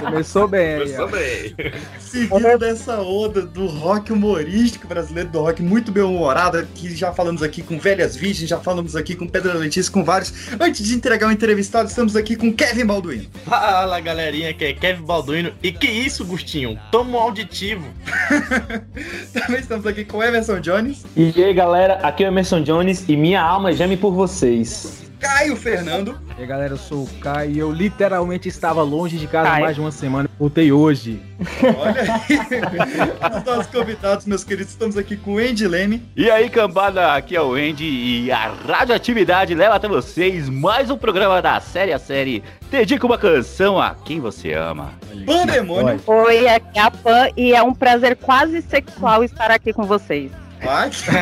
Começou 0.00 0.48
bem 0.48 0.80
Começou 0.80 1.08
bem. 1.08 1.56
Seguindo 1.98 2.58
dessa 2.58 3.00
onda 3.00 3.40
do 3.40 3.66
rock 3.66 4.12
humorístico 4.12 4.86
brasileiro, 4.86 5.30
do 5.30 5.40
rock 5.40 5.62
muito 5.62 5.90
bem 5.90 6.02
humorado, 6.02 6.66
que 6.74 6.94
já 6.94 7.10
falamos 7.10 7.42
aqui 7.42 7.62
com 7.62 7.78
Velhas 7.78 8.14
Virgens, 8.14 8.50
já 8.50 8.65
falamos 8.66 8.96
aqui 8.96 9.14
com 9.14 9.28
Pedro 9.28 9.56
Letícia, 9.56 9.92
com 9.92 10.02
vários. 10.02 10.34
Antes 10.58 10.84
de 10.84 10.92
entregar 10.92 11.28
o 11.28 11.30
entrevistado, 11.30 11.88
estamos 11.88 12.16
aqui 12.16 12.34
com 12.34 12.52
Kevin 12.52 12.84
Balduino. 12.84 13.24
Fala 13.44 14.00
galerinha, 14.00 14.52
que 14.52 14.64
é 14.64 14.72
Kevin 14.72 15.04
Balduino. 15.04 15.52
E 15.62 15.70
que 15.70 15.86
isso, 15.86 16.24
Gustinho? 16.24 16.76
Toma 16.90 17.16
um 17.16 17.20
auditivo. 17.20 17.86
Também 19.32 19.60
estamos 19.60 19.86
aqui 19.86 20.04
com 20.04 20.20
Emerson 20.20 20.58
Jones, 20.58 21.04
E 21.16 21.32
aí, 21.44 21.54
galera, 21.54 21.94
aqui 22.02 22.24
é 22.24 22.26
o 22.26 22.32
Emerson 22.32 22.60
Jones 22.60 23.04
e 23.08 23.16
minha 23.16 23.40
alma 23.40 23.72
geme 23.72 23.96
por 23.96 24.12
vocês. 24.12 25.05
Caio 25.18 25.56
Fernando. 25.56 26.18
E 26.36 26.42
aí, 26.42 26.46
galera, 26.46 26.74
eu 26.74 26.78
sou 26.78 27.04
o 27.04 27.08
Kai 27.20 27.50
e 27.50 27.58
eu 27.58 27.72
literalmente 27.72 28.48
estava 28.48 28.82
longe 28.82 29.18
de 29.18 29.26
casa 29.26 29.50
Kai. 29.50 29.60
mais 29.62 29.74
de 29.74 29.80
uma 29.80 29.90
semana. 29.90 30.28
Voltei 30.38 30.70
hoje. 30.70 31.22
Olha 31.62 32.02
aí. 32.02 33.38
Os 33.38 33.44
nossos 33.44 33.66
convidados, 33.66 34.26
meus 34.26 34.44
queridos, 34.44 34.72
estamos 34.72 34.96
aqui 34.96 35.16
com 35.16 35.34
o 35.34 35.38
Andy 35.38 35.66
Leme. 35.66 36.02
E 36.16 36.30
aí, 36.30 36.50
cambada, 36.50 37.14
aqui 37.14 37.34
é 37.34 37.42
o 37.42 37.54
Andy 37.54 37.84
e 37.84 38.30
a 38.30 38.48
radioatividade 38.48 39.54
leva 39.54 39.74
até 39.74 39.88
vocês 39.88 40.48
mais 40.48 40.90
um 40.90 40.96
programa 40.96 41.40
da 41.40 41.60
série 41.60 41.92
a 41.92 41.98
série 41.98 42.42
Dedica 42.70 43.06
uma 43.06 43.16
canção 43.16 43.80
a 43.80 43.94
quem 43.94 44.20
você 44.20 44.52
ama. 44.52 44.92
Pandemônio. 45.24 46.00
Oi, 46.06 46.48
aqui 46.48 46.78
é 46.78 46.82
a 46.82 46.90
Pan 46.90 47.28
e 47.36 47.54
é 47.54 47.62
um 47.62 47.72
prazer 47.72 48.16
quase 48.16 48.60
sexual 48.62 49.22
estar 49.22 49.50
aqui 49.50 49.72
com 49.72 49.84
vocês. 49.84 50.30
Delícia. 50.66 51.12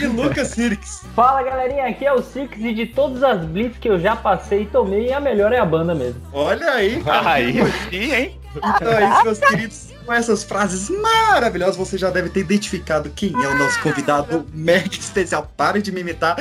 e 0.00 0.06
Lucas 0.06 0.48
Sirix. 0.48 1.04
Fala 1.14 1.42
galerinha, 1.42 1.86
aqui 1.86 2.06
é 2.06 2.12
o 2.12 2.22
Six 2.22 2.58
e 2.58 2.72
de 2.72 2.86
todas 2.86 3.22
as 3.22 3.44
blitz 3.44 3.78
que 3.78 3.88
eu 3.88 3.98
já 3.98 4.14
passei 4.14 4.62
e 4.62 4.66
tomei, 4.66 5.12
a 5.12 5.20
melhor 5.20 5.52
é 5.52 5.58
a 5.58 5.64
banda 5.64 5.94
mesmo. 5.94 6.20
Olha 6.32 6.70
aí. 6.70 7.02
cara. 7.02 7.30
Aí 7.30 7.54
sim, 7.90 8.14
hein? 8.14 8.40
Então 8.54 8.92
é 8.92 9.08
isso, 9.10 9.24
meus 9.24 9.38
queridos. 9.38 9.86
Com 10.06 10.12
essas 10.12 10.44
frases 10.44 10.88
maravilhosas, 10.88 11.76
você 11.76 11.98
já 11.98 12.10
deve 12.10 12.28
ter 12.28 12.40
identificado 12.40 13.10
quem 13.10 13.32
é 13.32 13.48
o 13.48 13.58
nosso 13.58 13.80
convidado 13.82 14.46
mega 14.54 14.94
especial. 14.94 15.50
Pare 15.56 15.82
de 15.82 15.90
me 15.90 16.00
imitar. 16.00 16.36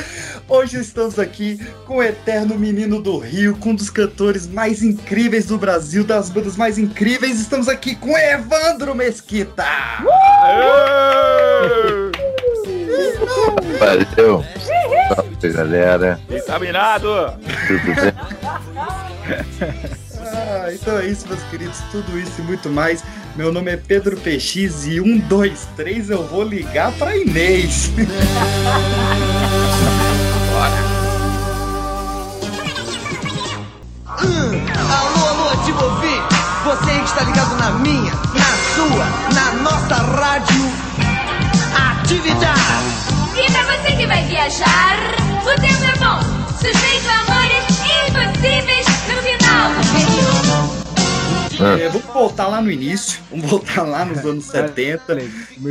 Hoje 0.48 0.80
estamos 0.80 1.18
aqui 1.18 1.60
com 1.86 1.98
o 1.98 2.04
eterno 2.04 2.60
menino 2.60 3.02
do 3.02 3.18
Rio, 3.18 3.58
com 3.58 3.72
um 3.72 3.76
dos 3.76 3.90
cantores 3.90 4.48
mais 4.48 4.84
incríveis 4.84 5.48
do 5.48 5.58
Brasil, 5.58 6.04
das 6.04 6.30
bandas 6.30 6.56
mais 6.56 6.78
incríveis. 6.78 7.40
Estamos 7.40 7.68
aqui 7.68 7.96
com 7.96 8.16
Evandro 8.16 8.94
Mesquita. 8.94 9.66
Valeu. 13.80 14.46
Salve, 15.16 15.50
galera. 15.54 16.20
Examinado! 16.30 17.34
Tudo 17.68 17.96
bem? 17.96 18.14
Ah, 20.36 20.68
então 20.74 20.98
é 21.00 21.06
isso, 21.06 21.28
meus 21.28 21.42
queridos. 21.44 21.80
Tudo 21.92 22.20
isso 22.20 22.34
e 22.40 22.42
muito 22.42 22.70
mais. 22.70 23.04
Meu 23.36 23.52
nome 23.52 23.72
é 23.72 23.78
Pedro 23.78 24.18
PX 24.18 24.86
e 24.86 25.00
um, 25.00 25.18
dois, 25.18 25.68
três, 25.76 26.10
eu 26.10 26.26
vou 26.28 26.44
ligar 26.44 26.92
pra 26.94 27.16
Inês. 27.16 27.92
Alô, 34.90 35.28
alô, 35.28 35.56
te 35.64 35.72
ouvi. 35.72 36.22
Você 36.66 37.00
que 37.00 37.06
está 37.06 37.24
ligado 37.24 37.56
na 37.58 37.72
minha, 37.72 38.12
na 38.12 38.52
sua, 38.74 39.06
na 39.34 39.54
nossa 39.62 39.96
rádio. 39.96 40.72
Atividade. 42.02 42.60
E 43.36 43.52
pra 43.52 43.64
você 43.64 43.96
que 43.96 44.08
vai 44.08 44.24
viajar, 44.24 44.98
o 45.44 45.62
tempo 45.62 45.84
é 45.84 45.96
bom. 46.00 46.20
Suspeito 46.58 47.10
amores 47.10 47.66
impossíveis. 48.08 48.85
É, 51.80 51.88
vamos 51.88 52.08
voltar 52.14 52.48
lá 52.48 52.62
no 52.62 52.70
início. 52.70 53.20
Vamos 53.32 53.50
voltar 53.50 53.84
lá 53.84 54.04
nos 54.04 54.20
anos 54.26 54.46
70. 54.46 55.22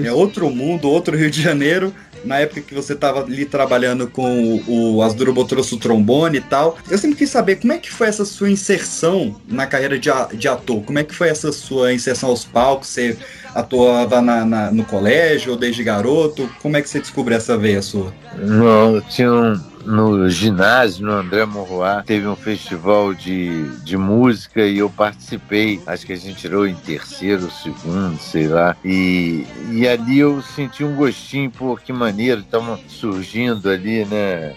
É 0.05 0.13
outro 0.13 0.49
mundo, 0.51 0.89
outro 0.89 1.17
Rio 1.17 1.31
de 1.31 1.43
Janeiro. 1.43 1.95
Na 2.25 2.39
época 2.39 2.63
que 2.63 2.75
você 2.75 2.95
tava 2.95 3.21
ali 3.23 3.45
trabalhando 3.45 4.07
com 4.09 4.55
o, 4.67 4.97
o 4.97 5.03
Asdrubal 5.03 5.45
trouxe 5.45 5.75
o 5.75 5.79
trombone 5.79 6.39
e 6.39 6.41
tal. 6.41 6.79
Eu 6.91 6.97
sempre 6.97 7.19
quis 7.19 7.29
saber 7.29 7.57
como 7.57 7.75
é 7.75 7.79
que 7.79 7.93
foi 7.93 8.07
essa 8.07 8.25
sua 8.25 8.51
inserção 8.51 9.39
na 9.47 9.67
carreira 9.67 9.99
de, 9.99 10.09
de 10.39 10.49
ator. 10.49 10.83
Como 10.85 10.99
é 10.99 11.05
que 11.05 11.15
foi 11.15 11.29
essa 11.29 11.53
sua 11.53 11.93
inserção 11.93 12.31
aos 12.31 12.43
palcos? 12.47 12.89
Você 12.89 13.19
atuava 13.55 14.23
na- 14.23 14.43
na- 14.47 14.71
no 14.71 14.85
colégio 14.85 15.53
ou 15.53 15.59
desde 15.59 15.85
garoto? 15.85 16.49
Como 16.63 16.79
é 16.79 16.81
que 16.83 16.89
você 16.89 16.99
descobriu 16.99 17.37
essa 17.37 17.59
veia 17.59 17.83
sua? 17.83 18.11
Não, 18.39 19.03
tinha 19.03 19.31
um, 19.31 19.61
no 19.85 20.29
ginásio, 20.29 21.07
no 21.07 21.13
André 21.13 21.45
Morroá, 21.45 22.03
teve 22.03 22.27
um 22.27 22.37
festival 22.37 23.15
de, 23.15 23.69
de 23.79 23.97
música 23.97 24.65
e 24.67 24.79
eu 24.79 24.91
participei. 24.91 25.81
Acho 25.87 26.07
que 26.07 26.13
a 26.13 26.17
gente 26.17 26.37
tirou 26.37 26.67
em 26.67 26.75
terceiro, 26.75 27.51
segundo, 27.51 28.19
sei 28.19 28.49
lá. 28.49 28.77
E, 28.85 29.47
e 29.71 29.87
ali 29.87 30.19
eu 30.19 30.43
senti 30.43 30.83
um 30.85 30.95
gostinho, 30.95 31.51
pô, 31.51 31.77
que 31.77 31.93
maneiro, 31.93 32.41
estavam 32.41 32.79
surgindo 32.89 33.69
ali, 33.69 34.05
né? 34.05 34.55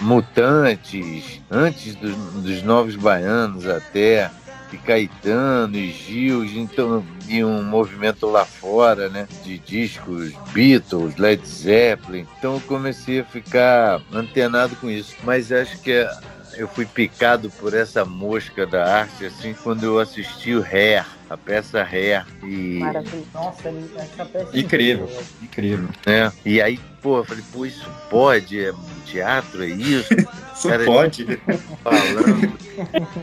Mutantes, 0.00 1.40
antes 1.50 1.96
dos 1.96 2.62
Novos 2.62 2.94
Baianos 2.94 3.66
até, 3.66 4.30
e 4.74 4.78
Caetano 4.78 5.76
e 5.76 5.90
Gil, 5.90 6.44
então 6.44 7.04
e 7.28 7.42
um 7.44 7.62
movimento 7.62 8.26
lá 8.28 8.44
fora, 8.44 9.08
né, 9.08 9.26
de 9.44 9.58
discos 9.58 10.32
Beatles, 10.52 11.16
Led 11.16 11.46
Zeppelin. 11.46 12.26
Então 12.38 12.54
eu 12.54 12.60
comecei 12.62 13.20
a 13.20 13.24
ficar 13.24 14.00
antenado 14.12 14.76
com 14.76 14.90
isso. 14.90 15.14
Mas 15.24 15.50
acho 15.52 15.80
que 15.80 15.92
a, 15.92 16.20
eu 16.56 16.68
fui 16.68 16.84
picado 16.84 17.50
por 17.50 17.72
essa 17.74 18.04
mosca 18.04 18.66
da 18.66 18.84
arte, 19.00 19.24
assim, 19.24 19.54
quando 19.62 19.84
eu 19.84 19.98
assisti 19.98 20.54
o 20.54 20.62
Hair, 20.62 21.06
a 21.30 21.36
peça 21.36 21.82
Hair. 21.82 22.26
E, 22.42 22.78
Maravilhoso. 22.80 23.26
Nossa, 23.32 23.68
essa 23.96 24.24
peça 24.26 24.50
é 24.52 24.58
Incrível, 24.60 25.08
incrível. 25.42 25.88
né? 26.06 26.30
e 26.44 26.60
aí, 26.60 26.78
pô, 27.00 27.18
eu 27.18 27.24
falei, 27.24 27.42
pô, 27.52 27.64
isso 27.64 27.88
pode? 28.10 28.62
É 28.62 28.72
teatro, 29.12 29.62
é 29.62 29.68
isso? 29.68 30.14
Isso 30.52 30.68
Cara, 30.68 30.84
pode. 30.84 31.40
falando 31.82 32.58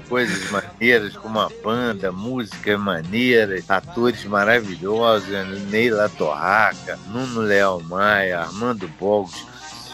coisas 0.09 0.51
maneiras, 0.51 1.15
como 1.15 1.39
a 1.39 1.49
banda, 1.63 2.11
música 2.11 2.77
maneira, 2.77 3.61
atores 3.69 4.25
maravilhosos, 4.25 5.29
Neila 5.69 6.09
Torraca, 6.09 6.99
Nuno 7.07 7.41
Leal 7.41 7.81
Maia, 7.81 8.41
Armando 8.41 8.89
Bogos, 8.99 9.45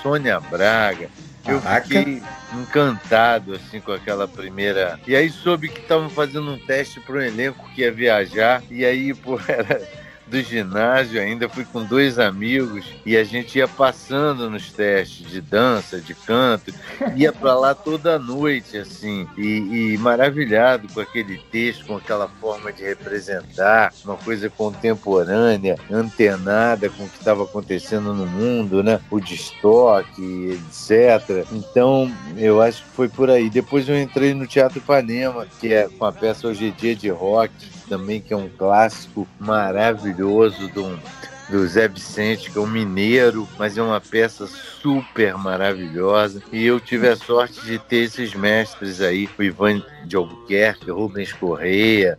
Sônia 0.02 0.40
Braga. 0.40 1.10
Eu 1.48 1.62
fiquei 1.62 2.24
encantado 2.54 3.54
assim 3.54 3.80
com 3.80 3.92
aquela 3.92 4.28
primeira. 4.28 5.00
E 5.06 5.16
aí 5.16 5.30
soube 5.30 5.70
que 5.70 5.82
estavam 5.82 6.10
fazendo 6.10 6.52
um 6.52 6.58
teste 6.58 7.00
para 7.00 7.18
um 7.18 7.22
elenco 7.22 7.70
que 7.76 7.82
ia 7.82 7.92
viajar. 7.92 8.64
E 8.72 8.84
aí, 8.84 9.14
pô, 9.14 9.40
era 9.48 9.88
do 10.28 10.42
ginásio 10.42 11.22
ainda, 11.22 11.48
fui 11.48 11.66
com 11.66 11.84
dois 11.84 12.18
amigos 12.18 12.86
e 13.06 13.16
a 13.16 13.24
gente 13.24 13.58
ia 13.58 13.68
passando 13.68 14.50
nos 14.50 14.72
testes 14.72 15.28
de 15.28 15.40
dança, 15.42 16.00
de 16.00 16.14
canto, 16.14 16.74
ia 17.16 17.32
para 17.32 17.54
lá 17.56 17.76
toda 17.76 18.18
noite, 18.18 18.78
assim, 18.78 19.28
e, 19.38 19.94
e 19.94 19.98
maravilhado 19.98 20.88
com 20.94 21.00
aquele 21.00 21.38
texto, 21.52 21.86
com 21.86 21.98
aquela 21.98 22.28
forma 22.28 22.74
de 22.74 22.84
representar, 22.84 23.94
uma 24.04 24.18
coisa 24.18 24.50
contemporânea, 24.50 25.78
antenada 25.92 26.90
com 26.90 27.04
o 27.04 27.10
que 27.10 27.20
estava 27.20 27.44
acontecendo 27.44 28.14
no 28.14 28.26
mundo, 28.26 28.84
né? 28.84 29.00
O 29.12 29.20
destoque, 29.20 30.60
etc. 30.72 31.46
Então, 31.52 32.12
eu 32.38 32.62
acho 32.62 32.84
que 32.84 32.90
foi 32.90 33.08
por 33.10 33.30
aí. 33.30 33.50
Depois 33.50 33.88
eu 33.88 34.00
entrei 34.00 34.34
no 34.34 34.48
Teatro 34.48 34.80
Ipanema, 34.80 35.46
que 35.60 35.74
é 35.74 35.88
com 35.88 36.06
a 36.06 36.12
peça 36.12 36.48
Hoje 36.48 36.68
é 36.68 36.72
Dia 36.72 36.96
de 36.96 37.10
Rock, 37.10 37.54
também, 37.88 38.22
que 38.22 38.34
é 38.34 38.38
um 38.38 38.50
clássico 38.50 39.28
maravilhoso 39.40 40.68
do, 40.70 41.00
do 41.50 41.68
Zé 41.68 41.88
Vicente, 41.88 42.52
que 42.52 42.58
é 42.58 42.62
um 42.62 42.68
mineiro, 42.68 43.48
mas 43.58 43.78
é 43.78 43.82
uma 43.82 44.02
peça 44.02 44.48
super 44.48 45.38
maravilhosa. 45.38 46.42
E 46.52 46.66
eu 46.66 46.80
tive 46.80 47.08
a 47.08 47.16
sorte 47.16 47.62
de 47.66 47.80
ter 47.80 48.04
esses 48.04 48.34
mestres 48.34 49.02
aí, 49.02 49.30
o 49.38 49.44
Ivan 49.44 49.82
de 50.06 50.16
Albuquerque, 50.16 50.92
Rubens 50.92 51.34
Correia. 51.34 52.18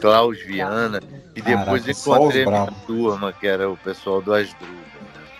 Klaus 0.00 0.36
Viana, 0.42 1.00
e 1.36 1.40
depois 1.40 1.84
Caraca, 1.84 1.90
encontrei 1.92 2.42
a 2.42 2.50
minha 2.50 2.72
turma, 2.88 3.32
que 3.32 3.46
era 3.46 3.70
o 3.70 3.76
pessoal 3.76 4.20
do 4.20 4.34
Asdrubal. 4.34 4.74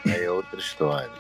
Né? 0.04 0.14
Aí 0.14 0.24
é 0.24 0.30
outra 0.30 0.56
história. 0.56 1.10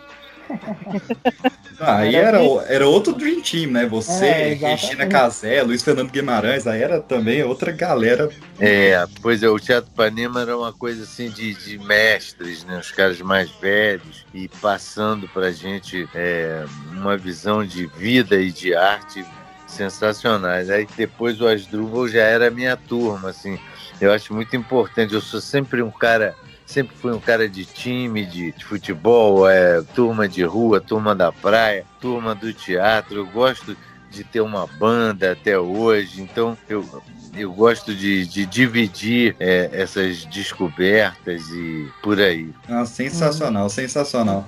Ah, 1.82 1.96
aí 1.98 2.14
era, 2.14 2.42
o- 2.42 2.60
era 2.60 2.86
outro 2.86 3.14
Dream 3.14 3.40
Team, 3.40 3.70
né? 3.70 3.86
Você, 3.86 4.26
É. 4.26 4.52
Regina 4.52 5.06
Casé, 5.06 5.62
Luiz 5.62 5.82
Fernando 5.82 6.10
Guimarães, 6.10 6.66
aí 6.66 6.82
era 6.82 7.00
também 7.00 7.42
outra 7.42 7.72
galera. 7.72 8.28
É, 8.58 9.02
pois 9.22 9.42
é, 9.42 9.48
o 9.48 9.58
Teatro 9.58 9.90
Panema 9.96 10.42
era 10.42 10.56
uma 10.58 10.74
coisa 10.74 11.04
assim 11.04 11.30
de, 11.30 11.54
de 11.54 11.78
mestres, 11.78 12.64
né? 12.64 12.78
Os 12.78 12.90
caras 12.90 13.18
mais 13.22 13.50
velhos 13.52 14.26
e 14.34 14.46
passando 14.60 15.26
pra 15.28 15.50
gente 15.52 16.06
é, 16.14 16.64
uma 16.92 17.16
visão 17.16 17.64
de 17.64 17.86
vida 17.86 18.36
e 18.36 18.52
de 18.52 18.74
arte 18.74 19.24
sensacionais. 19.66 20.68
Aí 20.68 20.86
depois 20.96 21.40
o 21.40 21.46
Asdrubal 21.48 22.06
já 22.08 22.22
era 22.24 22.48
a 22.48 22.50
minha 22.50 22.76
turma, 22.76 23.30
assim. 23.30 23.58
Eu 23.98 24.12
acho 24.12 24.34
muito 24.34 24.54
importante, 24.54 25.14
eu 25.14 25.20
sou 25.22 25.40
sempre 25.40 25.82
um 25.82 25.90
cara 25.90 26.34
sempre 26.70 26.96
fui 26.96 27.12
um 27.12 27.18
cara 27.18 27.48
de 27.48 27.64
time, 27.64 28.24
de, 28.24 28.52
de 28.52 28.64
futebol, 28.64 29.48
é, 29.48 29.82
turma 29.94 30.28
de 30.28 30.44
rua, 30.44 30.80
turma 30.80 31.14
da 31.14 31.32
praia, 31.32 31.84
turma 32.00 32.34
do 32.34 32.52
teatro. 32.52 33.16
Eu 33.18 33.26
gosto 33.26 33.76
de 34.08 34.22
ter 34.22 34.40
uma 34.40 34.66
banda 34.66 35.32
até 35.32 35.58
hoje, 35.58 36.22
então 36.22 36.56
eu, 36.68 36.84
eu 37.36 37.52
gosto 37.52 37.94
de, 37.94 38.26
de 38.26 38.46
dividir 38.46 39.36
é, 39.38 39.70
essas 39.72 40.24
descobertas 40.26 41.42
e 41.50 41.88
por 42.02 42.20
aí. 42.20 42.50
Ah, 42.68 42.84
sensacional, 42.84 43.68
sensacional. 43.68 44.44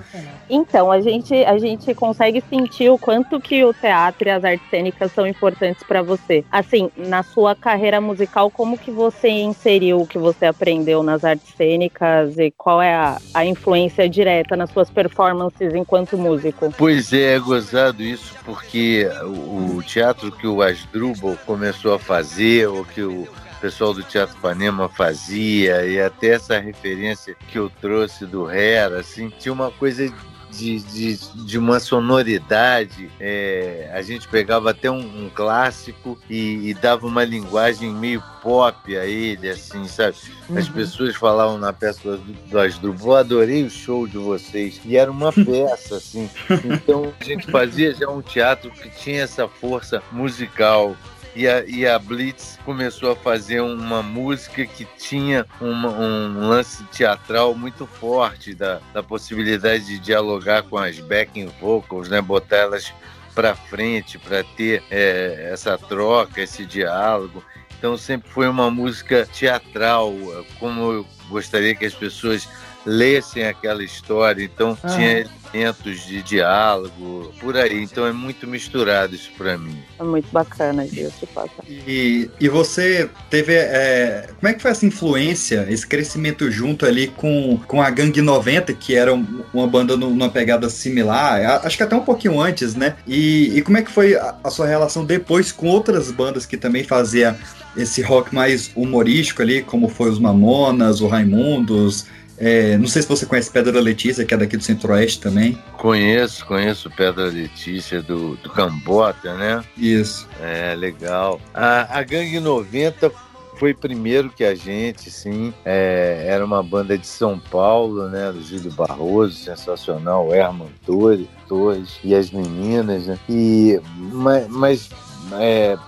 Então, 0.49 0.91
a 0.91 1.01
gente, 1.01 1.35
a 1.45 1.59
gente 1.59 1.95
consegue 1.95 2.43
sentir 2.49 2.91
o 2.91 2.99
quanto 2.99 3.41
que 3.41 3.65
o 3.65 3.73
teatro 3.73 4.29
e 4.29 4.31
as 4.31 4.45
artes 4.45 4.69
cênicas 4.71 5.13
são 5.13 5.27
importantes 5.27 5.83
para 5.83 6.03
você. 6.03 6.45
Assim, 6.51 6.91
na 6.97 7.23
sua 7.23 7.55
carreira 7.55 8.01
musical, 8.01 8.51
como 8.51 8.77
que 8.79 8.91
você 8.91 9.29
inseriu 9.29 10.01
o 10.01 10.07
que 10.07 10.19
você 10.19 10.47
aprendeu 10.47 11.03
nas 11.03 11.25
artes 11.25 11.55
cênicas 11.57 12.39
e 12.39 12.51
qual 12.51 12.83
é 12.83 12.95
a, 12.95 13.19
a 13.35 13.45
influência 13.45 14.09
direta 14.09 14.57
nas 14.57 14.71
suas 14.71 14.91
performances 14.91 15.75
enquanto 15.75 16.19
músico? 16.19 16.73
Pois 16.77 17.13
é, 17.13 17.35
é 17.35 17.39
gozado 17.39 18.03
isso 18.03 18.35
porque 18.45 19.09
o, 19.23 19.77
o 19.77 19.83
teatro 19.83 20.33
que 20.33 20.47
o 20.47 20.63
Asdrubal 20.63 21.37
começou 21.47 21.95
a 21.95 21.99
fazer, 21.99 22.69
ou 22.73 22.85
que 22.85 23.03
o 23.03 23.29
pessoal 23.61 23.95
do 23.95 24.03
Teatro 24.03 24.37
Panema 24.41 24.89
fazia, 24.89 25.87
e 25.87 26.01
até 26.01 26.29
essa 26.29 26.59
referência 26.59 27.37
que 27.49 27.59
eu 27.59 27.71
trouxe 27.81 28.27
do 28.27 28.51
Hera, 28.51 29.01
assim, 29.01 29.31
tinha 29.39 29.53
uma 29.53 29.71
coisa 29.71 30.13
de, 30.53 30.81
de, 30.81 31.17
de 31.47 31.59
uma 31.59 31.81
sonoridade. 31.81 33.11
é, 33.19 33.91
a 33.93 34.03
gente 34.03 34.29
pegava 34.29 34.71
até 34.71 34.91
um, 34.91 35.25
um 35.25 35.31
clássico 35.31 36.19
e, 36.29 36.71
e 36.71 36.75
dava 36.75 37.07
uma 37.07 37.25
linguagem 37.25 37.91
meio 37.91 38.23
pop 38.43 38.97
a 38.97 39.07
ele, 39.07 39.49
assim, 39.49 39.87
sabe? 39.89 40.17
As 40.55 40.69
pessoas 40.69 41.17
falavam 41.17 41.59
na 41.59 41.73
peça 41.73 42.17
do, 42.17 42.19
do 42.19 42.59
Asdrubal, 42.59 43.17
adorei 43.17 43.65
o 43.65 43.71
show 43.71 44.07
de 44.07 44.19
vocês. 44.19 44.81
E 44.85 44.97
era 44.97 45.11
uma 45.11 45.33
peça, 45.33 45.97
assim. 45.97 46.29
Então 46.65 47.13
a 47.19 47.25
gente 47.25 47.51
fazia 47.51 47.95
já 47.95 48.09
um 48.09 48.21
teatro 48.21 48.71
que 48.71 48.91
tinha 48.91 49.23
essa 49.23 49.49
força 49.49 50.03
musical. 50.13 50.97
E 51.35 51.49
a, 51.49 51.65
e 51.65 51.87
a 51.87 51.99
Blitz 51.99 52.59
começou 52.65 53.13
a 53.13 53.17
fazer 53.17 53.61
uma 53.61 54.03
música 54.03 54.67
que 54.67 54.85
tinha 54.99 55.47
uma- 55.61 55.89
um 55.89 56.49
lance 56.49 56.85
teatral 56.93 57.55
muito 57.55 57.87
forte 57.87 58.55
da, 58.55 58.81
da 58.93 59.03
possibilidade 59.03 59.87
de 59.87 59.99
dialogar 59.99 60.63
com 60.65 60.77
as 60.77 60.99
backing 60.99 61.51
vocals, 61.61 62.09
né? 62.11 62.21
botar 62.21 62.57
elas 62.57 62.93
para 63.35 63.55
frente 63.55 64.19
para 64.19 64.45
ter 64.45 64.83
é, 64.91 65.49
essa 65.51 65.79
troca, 65.79 66.43
esse 66.43 66.67
diálogo. 66.67 67.43
Então 67.79 67.97
sempre 67.97 68.31
foi 68.31 68.47
uma 68.47 68.71
música 68.71 69.27
teatral, 69.27 70.13
como 70.61 70.93
eu 70.93 71.07
gostaria 71.31 71.75
que 71.75 71.87
as 71.87 71.95
pessoas 71.95 72.47
lessem 72.85 73.45
aquela 73.45 73.83
história. 73.85 74.43
Então 74.43 74.77
Ah. 74.83 74.89
tinha 74.89 75.27
elementos 75.55 76.07
de 76.07 76.23
diálogo 76.23 77.33
por 77.41 77.57
aí. 77.57 77.83
Então 77.83 78.07
é 78.07 78.13
muito 78.13 78.47
misturado 78.47 79.15
isso 79.15 79.31
para 79.37 79.59
mim. 79.59 79.77
É 79.99 80.03
muito 80.03 80.29
bacana, 80.33 80.87
passa. 81.35 81.51
E, 81.69 82.31
e 82.41 82.49
você 82.49 83.09
teve. 83.29 83.53
é, 83.55 84.29
como 84.41 84.49
é 84.49 84.55
que 84.55 84.63
foi 84.63 84.71
essa 84.71 84.87
influência, 84.87 85.67
esse 85.69 85.87
crescimento 85.87 86.51
junto 86.51 86.87
ali 86.87 87.09
com, 87.09 87.59
com 87.67 87.83
a 87.83 87.91
Gangue 87.91 88.21
90, 88.23 88.73
que 88.73 88.95
era 88.95 89.13
um- 89.15 89.43
uma 89.53 89.67
banda 89.67 89.97
nu- 89.97 90.11
numa 90.11 90.31
pegada 90.31 90.69
similar, 90.71 91.61
acho 91.65 91.77
que 91.77 91.83
até 91.83 91.95
um 91.95 92.01
pouquinho 92.05 92.41
antes, 92.41 92.75
né? 92.75 92.97
E, 93.07 93.53
e 93.59 93.63
como 93.63 93.77
é 93.77 93.83
que 93.83 93.91
foi 93.91 94.15
a, 94.17 94.35
a 94.43 94.51
sua 94.51 94.67
relação 94.67 95.05
depois 95.05 95.53
com 95.53 95.69
outras 95.69 96.11
bandas 96.11 96.47
que 96.47 96.57
também 96.57 96.83
faziam 96.85 97.37
esse 97.77 98.01
rock 98.03 98.35
mais 98.35 98.71
humorístico 98.75 99.43
ali, 99.43 99.63
como 99.63 99.89
foi 99.89 100.11
os 100.11 100.19
Mamonas, 100.19 101.01
o 101.01 101.07
Raimundos? 101.09 102.07
É, 102.45 102.77
não 102.77 102.89
sei 102.89 103.03
se 103.03 103.09
você 103.09 103.25
conhece 103.25 103.53
Pedra 103.53 103.81
Letícia, 103.81 104.25
que 104.25 104.35
é 104.35 104.37
daqui 104.37 104.57
do 104.57 104.65
Centro-Oeste 104.65 105.21
também. 105.21 105.57
Conheço, 105.75 106.45
conheço 106.45 106.91
Pedra 106.91 107.27
Letícia 107.27 108.03
do, 108.03 108.35
do 108.35 108.51
Cambota, 108.51 109.33
né? 109.37 109.63
Isso. 109.77 110.29
É, 110.41 110.75
legal. 110.75 111.41
A, 111.55 112.01
a 112.01 112.03
Gangue 112.03 112.41
90 112.41 113.13
foi 113.61 113.73
primeiro 113.73 114.29
que 114.29 114.43
a 114.43 114.57
gente, 114.57 115.09
sim. 115.09 115.55
É, 115.65 116.25
era 116.27 116.45
uma 116.45 116.65
banda 116.65 116.99
de 116.99 117.07
São 117.07 117.39
Paulo, 117.39 118.09
né? 118.09 118.33
Do 118.33 118.43
Júlio 118.43 118.73
Barroso, 118.73 119.37
sensacional, 119.37 120.35
Herman 120.35 120.67
Torres, 120.85 121.29
Torres 121.47 122.01
e 122.03 122.13
as 122.13 122.33
meninas, 122.33 123.07
né? 123.07 123.21
E, 123.29 123.81
mas 124.11 124.49
mas, 124.49 124.91
é, 125.35 125.79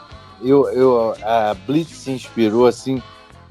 eu, 0.41 0.69
eu, 0.69 1.17
a 1.25 1.53
Blitz 1.67 1.97
se 1.97 2.13
inspirou, 2.13 2.69
assim, 2.69 3.03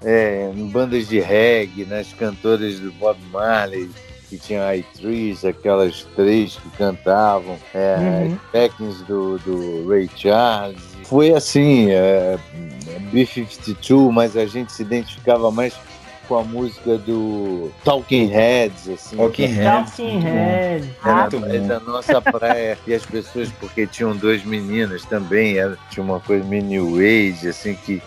é, 0.04 0.52
em 0.56 0.68
bandas 0.68 1.08
de 1.08 1.20
reggae, 1.20 1.86
nas 1.86 2.12
cantoras 2.14 2.80
do 2.80 2.92
Bob 2.94 3.18
Marley, 3.32 3.90
que 4.30 4.38
tinha 4.38 4.70
a 4.70 4.98
Trees, 4.98 5.46
aquelas 5.46 6.06
três 6.16 6.56
que 6.56 6.70
cantavam, 6.78 7.58
é, 7.74 7.98
Uhum. 8.00 8.34
as 8.34 8.52
backings 8.52 9.02
do, 9.06 9.38
do 9.40 9.88
Ray 9.88 10.10
Charles. 10.16 10.82
Foi 11.04 11.32
assim, 11.34 11.92
é, 11.92 12.38
B-52, 13.12 14.12
mas 14.12 14.36
a 14.36 14.46
gente 14.46 14.72
se 14.72 14.82
identificava 14.82 15.52
mais 15.52 15.74
com 16.28 16.38
a 16.38 16.44
música 16.44 16.98
do 16.98 17.70
Talking 17.84 18.28
Heads, 18.28 18.88
assim. 18.90 19.18
Talking 19.18 19.32
que 19.48 19.54
Heads. 19.54 19.92
Talking 19.98 20.20
Head. 20.22 20.90
era, 21.06 21.16
Muito 21.22 21.40
bom. 21.40 21.46
é 21.48 21.60
da 21.60 21.80
nossa 21.82 22.22
praia. 22.22 22.78
e 22.88 22.94
as 22.94 23.06
pessoas, 23.06 23.50
porque 23.60 23.86
tinham 23.86 24.16
duas 24.16 24.44
meninas 24.44 25.04
também, 25.04 25.58
era, 25.58 25.78
tinha 25.92 26.04
uma 26.04 26.20
coisa 26.22 26.44
meio 26.46 26.64
new 26.64 26.96
age, 26.98 27.50
assim, 27.50 27.76
que 27.86 28.02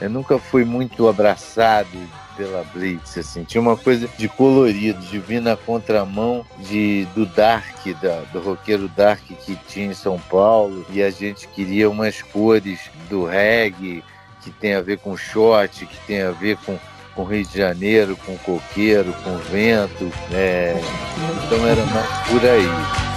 eu 0.00 0.10
nunca 0.10 0.38
fui 0.38 0.64
muito 0.64 1.08
abraçado 1.08 1.98
pela 2.36 2.64
Blitz, 2.64 3.16
assim. 3.18 3.44
Tinha 3.44 3.60
uma 3.60 3.76
coisa 3.76 4.08
de 4.18 4.28
colorido, 4.28 5.00
de 5.00 5.18
vir 5.18 5.40
na 5.40 5.56
contramão 5.56 6.44
de, 6.58 7.06
do 7.14 7.24
Dark, 7.26 7.86
da, 8.02 8.20
do 8.32 8.40
roqueiro 8.40 8.88
Dark 8.88 9.22
que 9.22 9.56
tinha 9.68 9.86
em 9.86 9.94
São 9.94 10.18
Paulo, 10.18 10.84
e 10.90 11.02
a 11.02 11.10
gente 11.10 11.46
queria 11.48 11.88
umas 11.88 12.22
cores 12.22 12.80
do 13.08 13.24
reggae, 13.24 14.02
que 14.42 14.50
tem 14.50 14.74
a 14.74 14.82
ver 14.82 14.98
com 14.98 15.16
short, 15.16 15.86
que 15.86 15.96
tem 16.06 16.22
a 16.22 16.30
ver 16.32 16.56
com 16.58 16.78
com 17.14 17.22
Rio 17.24 17.44
de 17.44 17.58
Janeiro, 17.58 18.16
com 18.16 18.36
coqueiro, 18.38 19.12
com 19.22 19.36
vento, 19.38 20.12
é, 20.32 20.74
então 21.46 21.66
era 21.66 21.84
mais 21.86 22.28
por 22.28 22.44
aí. 22.44 23.13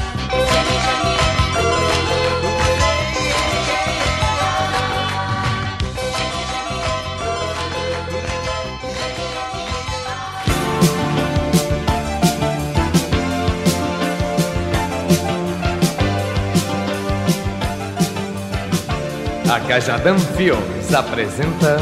A 19.50 19.62
Cajadão 19.62 20.20
Filmes 20.20 20.94
apresenta 20.94 21.78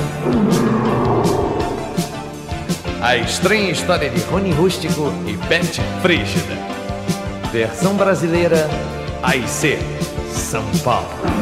A 3.02 3.18
estranha 3.18 3.72
história 3.72 4.08
de 4.08 4.22
Rony 4.26 4.52
Rústico 4.52 5.12
e 5.26 5.36
Beth 5.48 5.82
Frígida 6.02 6.56
Versão 7.52 7.96
brasileira 7.96 8.70
AIC 9.24 9.80
São 10.32 10.64
Paulo 10.84 11.35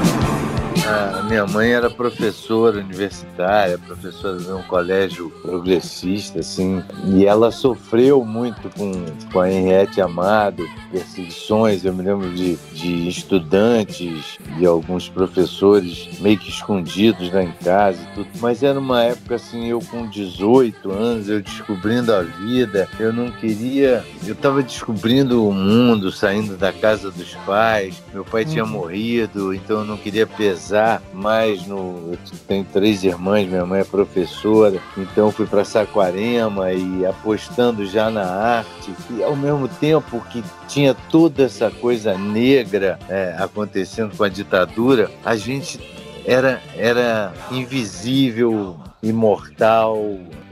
A 0.86 1.24
minha 1.24 1.46
mãe 1.48 1.72
era 1.72 1.90
professora 1.90 2.80
universitária, 2.80 3.78
professora 3.78 4.38
de 4.38 4.52
um 4.52 4.62
colégio 4.64 5.30
progressista, 5.42 6.42
assim, 6.42 6.84
e 7.06 7.26
ela 7.26 7.52
sofreu 7.52 8.26
muito 8.26 8.70
com, 8.78 8.92
com 9.32 9.40
a 9.40 9.50
Henriette 9.50 10.02
Amado, 10.02 10.68
perseguições. 10.92 11.86
Eu 11.86 11.94
me 11.94 12.04
lembro 12.04 12.30
de, 12.32 12.58
de 12.74 13.08
estudantes 13.08 14.38
e 14.60 14.66
alguns 14.66 15.08
professores 15.08 16.20
meio 16.20 16.38
que 16.38 16.50
escondidos 16.50 17.32
lá 17.32 17.44
em 17.44 17.54
casa 17.64 18.00
e 18.02 18.16
tudo. 18.16 18.28
Mas 18.42 18.62
era 18.62 18.78
uma 18.78 19.04
época 19.04 19.36
assim, 19.36 19.70
eu 19.70 19.80
com 19.80 20.06
18 20.06 20.92
anos, 20.92 21.30
eu 21.30 21.42
descobrindo 21.42 22.14
a 22.14 22.24
vida, 22.24 22.90
eu 23.00 23.14
não 23.14 23.32
queria. 23.32 24.04
Eu 24.26 24.34
estava 24.34 24.62
descobrindo 24.62 25.48
o 25.48 25.54
mundo, 25.54 26.12
saindo 26.12 26.58
da 26.58 26.74
casa 26.74 27.10
dos 27.10 27.34
pais. 27.46 28.04
Meu 28.14 28.26
pai 28.26 28.44
tinha 28.44 28.66
morrido, 28.66 29.54
então 29.54 29.80
eu 29.80 29.86
não 29.86 29.96
queria 29.96 30.28
pesar 30.28 30.73
mais 31.14 31.68
no. 31.68 32.12
Eu 32.14 32.18
tenho 32.48 32.66
três 32.66 33.04
irmãs, 33.04 33.48
minha 33.48 33.66
mãe 33.66 33.82
é 33.82 33.84
professora, 33.84 34.80
então 34.98 35.32
fui 35.32 35.46
para 35.46 35.64
Saquarema 35.64 36.72
e 36.72 37.06
apostando 37.06 37.86
já 37.86 38.10
na 38.10 38.26
arte, 38.26 38.94
e 39.12 39.24
ao 39.24 39.36
mesmo 39.36 39.68
tempo 39.68 40.20
que 40.30 40.44
tinha 40.68 40.94
toda 40.94 41.44
essa 41.44 41.70
coisa 41.70 42.18
negra 42.18 43.00
é, 43.10 43.36
acontecendo 43.38 44.16
com 44.16 44.24
a 44.24 44.30
ditadura, 44.30 45.10
a 45.24 45.36
gente 45.36 45.80
era, 46.26 46.62
era 46.76 47.34
invisível, 47.52 48.78
imortal. 49.02 49.98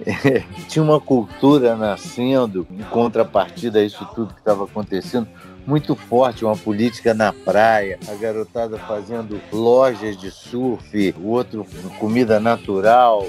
Tinha 0.67 0.83
uma 0.83 0.99
cultura 0.99 1.75
nascendo 1.75 2.67
em 2.71 2.83
contrapartida 2.83 3.79
a 3.79 3.83
isso 3.83 4.05
tudo 4.13 4.33
que 4.33 4.39
estava 4.39 4.65
acontecendo 4.65 5.27
muito 5.65 5.95
forte, 5.95 6.43
uma 6.43 6.55
política 6.55 7.13
na 7.13 7.31
praia, 7.31 7.99
a 8.07 8.13
garotada 8.15 8.77
fazendo 8.77 9.39
lojas 9.51 10.17
de 10.17 10.31
surf, 10.31 11.15
o 11.17 11.27
outro 11.27 11.65
comida 11.99 12.39
natural, 12.39 13.27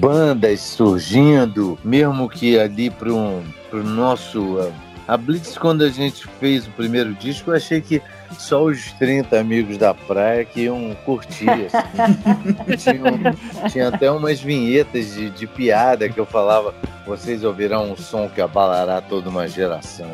bandas 0.00 0.60
surgindo, 0.60 1.78
mesmo 1.84 2.28
que 2.28 2.58
ali 2.58 2.90
para 2.90 3.10
o 3.10 3.42
nosso. 3.72 4.72
A 5.06 5.18
Blitz, 5.18 5.58
quando 5.58 5.84
a 5.84 5.90
gente 5.90 6.26
fez 6.40 6.66
o 6.66 6.70
primeiro 6.70 7.12
disco, 7.12 7.50
eu 7.50 7.56
achei 7.56 7.78
que 7.82 8.00
só 8.38 8.64
os 8.64 8.90
30 8.92 9.38
amigos 9.38 9.76
da 9.76 9.92
praia 9.92 10.46
que 10.46 10.62
iam 10.62 10.96
curtir. 11.04 11.46
Assim. 11.50 12.76
tinha, 12.78 13.68
tinha, 13.68 13.88
até 13.88 14.10
umas 14.10 14.40
vinhetas 14.40 15.14
de, 15.14 15.28
de 15.28 15.46
piada 15.46 16.08
que 16.08 16.18
eu 16.18 16.24
falava: 16.24 16.74
vocês 17.06 17.44
ouvirão 17.44 17.92
um 17.92 17.96
som 17.96 18.30
que 18.30 18.40
abalará 18.40 19.02
toda 19.02 19.28
uma 19.28 19.46
geração 19.46 20.08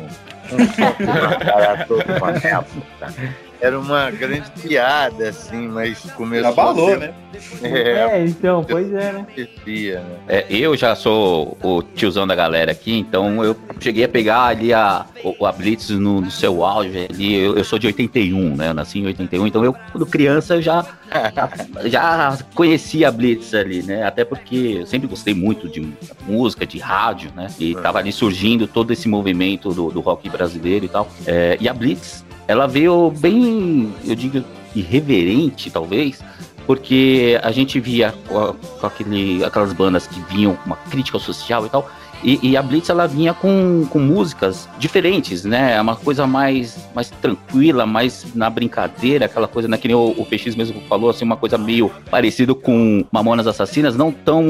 Era 3.61 3.79
uma 3.79 4.09
grande 4.09 4.49
piada, 4.59 5.29
assim, 5.29 5.67
mas 5.67 5.99
começou. 6.17 6.49
Abalou, 6.49 6.87
a 6.87 6.91
ser... 6.91 6.99
né? 6.99 7.13
É, 7.61 8.17
é, 8.17 8.25
então, 8.25 8.63
pois 8.63 8.91
é, 8.91 9.13
né? 9.13 9.25
né? 9.37 10.03
É, 10.27 10.45
eu 10.49 10.75
já 10.75 10.95
sou 10.95 11.57
o 11.61 11.81
tiozão 11.81 12.25
da 12.25 12.35
galera 12.35 12.71
aqui, 12.71 12.97
então 12.97 13.43
eu 13.43 13.55
cheguei 13.79 14.03
a 14.03 14.09
pegar 14.09 14.45
ali 14.45 14.73
a, 14.73 15.05
a 15.45 15.51
Blitz 15.51 15.89
no, 15.91 16.21
no 16.21 16.31
seu 16.31 16.65
auge 16.65 17.07
ali. 17.09 17.35
Eu, 17.35 17.55
eu, 17.55 17.63
sou 17.63 17.77
de 17.79 17.87
81, 17.87 18.55
né? 18.55 18.69
Eu 18.69 18.73
nasci 18.73 18.99
em 18.99 19.05
81, 19.05 19.47
então 19.47 19.63
eu, 19.63 19.75
quando 19.91 20.05
criança, 20.05 20.55
eu 20.55 20.61
já, 20.61 20.85
já 21.85 22.37
conhecia 22.55 23.07
a 23.07 23.11
Blitz 23.11 23.53
ali, 23.53 23.83
né? 23.83 24.03
Até 24.03 24.25
porque 24.25 24.79
eu 24.81 24.87
sempre 24.87 25.07
gostei 25.07 25.33
muito 25.33 25.69
de 25.69 25.87
música, 26.27 26.65
de 26.65 26.79
rádio, 26.79 27.31
né? 27.35 27.47
E 27.59 27.75
tava 27.75 27.99
ali 27.99 28.11
surgindo 28.11 28.67
todo 28.67 28.91
esse 28.91 29.07
movimento 29.07 29.71
do, 29.71 29.91
do 29.91 29.99
rock 29.99 30.29
brasileiro 30.29 30.40
e 30.85 30.87
tal. 30.87 31.09
É, 31.25 31.57
e 31.59 31.67
a 31.67 31.73
Blitz, 31.73 32.25
ela 32.47 32.67
veio 32.67 33.11
bem, 33.11 33.93
eu 34.05 34.15
digo, 34.15 34.43
irreverente, 34.75 35.69
talvez, 35.69 36.21
porque 36.65 37.39
a 37.43 37.51
gente 37.51 37.79
via 37.79 38.13
com 38.27 38.85
aquele, 38.85 39.43
aquelas 39.43 39.73
bandas 39.73 40.07
que 40.07 40.19
vinham 40.33 40.55
com 40.55 40.65
uma 40.65 40.75
crítica 40.75 41.19
social 41.19 41.65
e 41.65 41.69
tal, 41.69 41.89
e, 42.23 42.51
e, 42.51 42.57
a 42.57 42.61
Blitz 42.61 42.89
ela 42.89 43.07
vinha 43.07 43.33
com, 43.33 43.85
com 43.89 43.99
músicas 43.99 44.67
diferentes, 44.77 45.43
né? 45.43 45.75
É 45.75 45.81
uma 45.81 45.95
coisa 45.95 46.27
mais, 46.27 46.77
mais 46.93 47.09
tranquila, 47.09 47.85
mais 47.85 48.25
na 48.35 48.49
brincadeira, 48.49 49.25
aquela 49.25 49.47
coisa, 49.47 49.67
né? 49.67 49.77
Que 49.77 49.87
nem 49.87 49.95
o, 49.95 50.13
o 50.17 50.25
PX 50.25 50.55
mesmo 50.55 50.81
falou, 50.87 51.09
assim, 51.09 51.25
uma 51.25 51.37
coisa 51.37 51.57
meio 51.57 51.91
parecido 52.09 52.55
com 52.55 53.03
Mamonas 53.11 53.47
Assassinas, 53.47 53.95
não 53.95 54.11
tão 54.11 54.43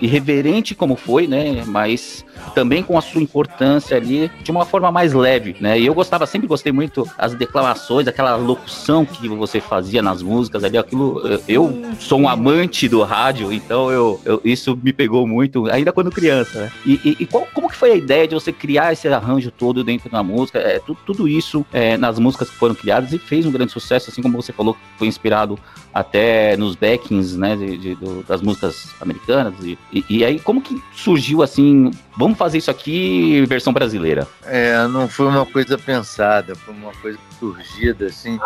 irreverente 0.00 0.74
como 0.74 0.96
foi, 0.96 1.26
né? 1.26 1.64
Mas 1.66 2.24
também 2.54 2.82
com 2.82 2.96
a 2.96 3.00
sua 3.00 3.20
importância 3.20 3.96
ali 3.96 4.30
de 4.42 4.50
uma 4.50 4.64
forma 4.64 4.90
mais 4.90 5.12
leve, 5.12 5.56
né? 5.60 5.78
E 5.78 5.86
eu 5.86 5.94
gostava, 5.94 6.26
sempre 6.26 6.46
gostei 6.46 6.72
muito 6.72 7.08
as 7.18 7.34
declamações, 7.34 8.06
aquela 8.06 8.36
locução 8.36 9.04
que 9.04 9.28
você 9.28 9.60
fazia 9.60 10.02
nas 10.02 10.22
músicas 10.22 10.64
ali, 10.64 10.78
aquilo. 10.78 11.20
Eu 11.48 11.82
sou 11.98 12.20
um 12.20 12.28
amante 12.28 12.88
do 12.88 13.02
rádio, 13.02 13.52
então 13.52 13.90
eu, 13.90 14.20
eu 14.24 14.40
isso 14.44 14.78
me 14.80 14.92
pegou 14.92 15.26
muito, 15.26 15.66
ainda 15.70 15.92
quando 15.92 16.10
criança, 16.10 16.60
né? 16.60 16.72
E, 16.86 16.99
e, 17.04 17.16
e 17.20 17.26
qual, 17.26 17.46
como 17.52 17.68
que 17.68 17.76
foi 17.76 17.92
a 17.92 17.96
ideia 17.96 18.26
de 18.26 18.34
você 18.34 18.52
criar 18.52 18.92
esse 18.92 19.08
arranjo 19.08 19.50
todo 19.50 19.82
dentro 19.84 20.10
da 20.10 20.22
música? 20.22 20.58
É, 20.58 20.78
tudo, 20.78 20.98
tudo 21.06 21.28
isso 21.28 21.64
é, 21.72 21.96
nas 21.96 22.18
músicas 22.18 22.50
que 22.50 22.56
foram 22.56 22.74
criadas 22.74 23.12
e 23.12 23.18
fez 23.18 23.46
um 23.46 23.50
grande 23.50 23.72
sucesso, 23.72 24.10
assim 24.10 24.22
como 24.22 24.40
você 24.40 24.52
falou, 24.52 24.74
que 24.74 24.80
foi 24.98 25.06
inspirado 25.08 25.58
até 25.92 26.56
nos 26.56 26.76
backings, 26.76 27.36
né, 27.36 27.56
de, 27.56 27.76
de, 27.76 27.94
do, 27.94 28.22
das 28.22 28.40
músicas 28.40 28.94
americanas. 29.00 29.54
E, 29.62 29.78
e, 29.92 30.04
e, 30.08 30.24
aí, 30.24 30.38
como 30.38 30.60
que 30.60 30.80
surgiu 30.94 31.42
assim, 31.42 31.90
vamos 32.16 32.38
fazer 32.38 32.58
isso 32.58 32.70
aqui 32.70 33.44
versão 33.46 33.72
brasileira? 33.72 34.26
É, 34.44 34.86
não 34.88 35.08
foi 35.08 35.26
uma 35.26 35.46
coisa 35.46 35.76
pensada, 35.76 36.54
foi 36.54 36.74
uma 36.74 36.92
coisa 36.92 37.18
surgida 37.38 38.06
assim 38.06 38.38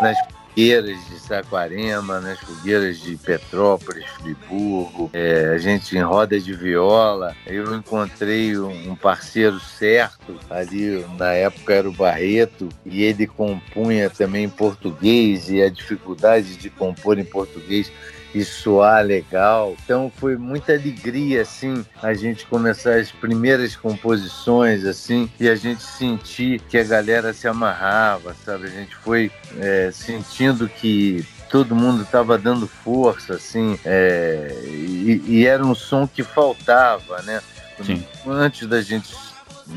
nas 0.00 0.16
fogueiras 0.56 1.06
de 1.10 1.18
Saquarema, 1.20 2.18
nas 2.18 2.40
fogueiras 2.40 2.98
de 2.98 3.14
Petrópolis, 3.18 4.06
Friburgo, 4.06 5.10
é, 5.12 5.50
a 5.54 5.58
gente 5.58 5.94
em 5.94 6.00
roda 6.00 6.40
de 6.40 6.54
viola. 6.54 7.36
Eu 7.46 7.76
encontrei 7.76 8.56
um 8.58 8.96
parceiro 8.96 9.60
certo 9.60 10.34
ali, 10.48 11.04
na 11.18 11.32
época 11.32 11.74
era 11.74 11.86
o 11.86 11.92
Barreto, 11.92 12.70
e 12.86 13.02
ele 13.02 13.26
compunha 13.26 14.08
também 14.08 14.44
em 14.44 14.48
português, 14.48 15.50
e 15.50 15.60
a 15.60 15.68
dificuldade 15.68 16.56
de 16.56 16.70
compor 16.70 17.18
em 17.18 17.24
português 17.24 17.92
e 18.36 18.44
soar 18.44 19.02
legal. 19.02 19.74
Então 19.82 20.12
foi 20.14 20.36
muita 20.36 20.74
alegria 20.74 21.40
assim 21.40 21.84
a 22.02 22.12
gente 22.12 22.44
começar 22.44 22.96
as 22.96 23.10
primeiras 23.10 23.74
composições 23.74 24.84
assim 24.84 25.30
e 25.40 25.48
a 25.48 25.56
gente 25.56 25.82
sentir 25.82 26.60
que 26.68 26.76
a 26.76 26.84
galera 26.84 27.32
se 27.32 27.48
amarrava, 27.48 28.36
sabe? 28.44 28.66
A 28.66 28.70
gente 28.70 28.94
foi 28.96 29.32
é, 29.58 29.90
sentindo 29.90 30.68
que 30.68 31.26
todo 31.48 31.74
mundo 31.74 32.02
estava 32.02 32.36
dando 32.36 32.66
força 32.66 33.34
assim 33.34 33.78
é, 33.86 34.54
e, 34.66 35.22
e, 35.26 35.46
era 35.46 35.64
um 35.64 35.74
som 35.74 36.06
que 36.06 36.22
faltava, 36.22 37.22
né? 37.22 37.40
Sim. 37.82 38.04
Antes 38.26 38.68
da 38.68 38.82
gente 38.82 39.16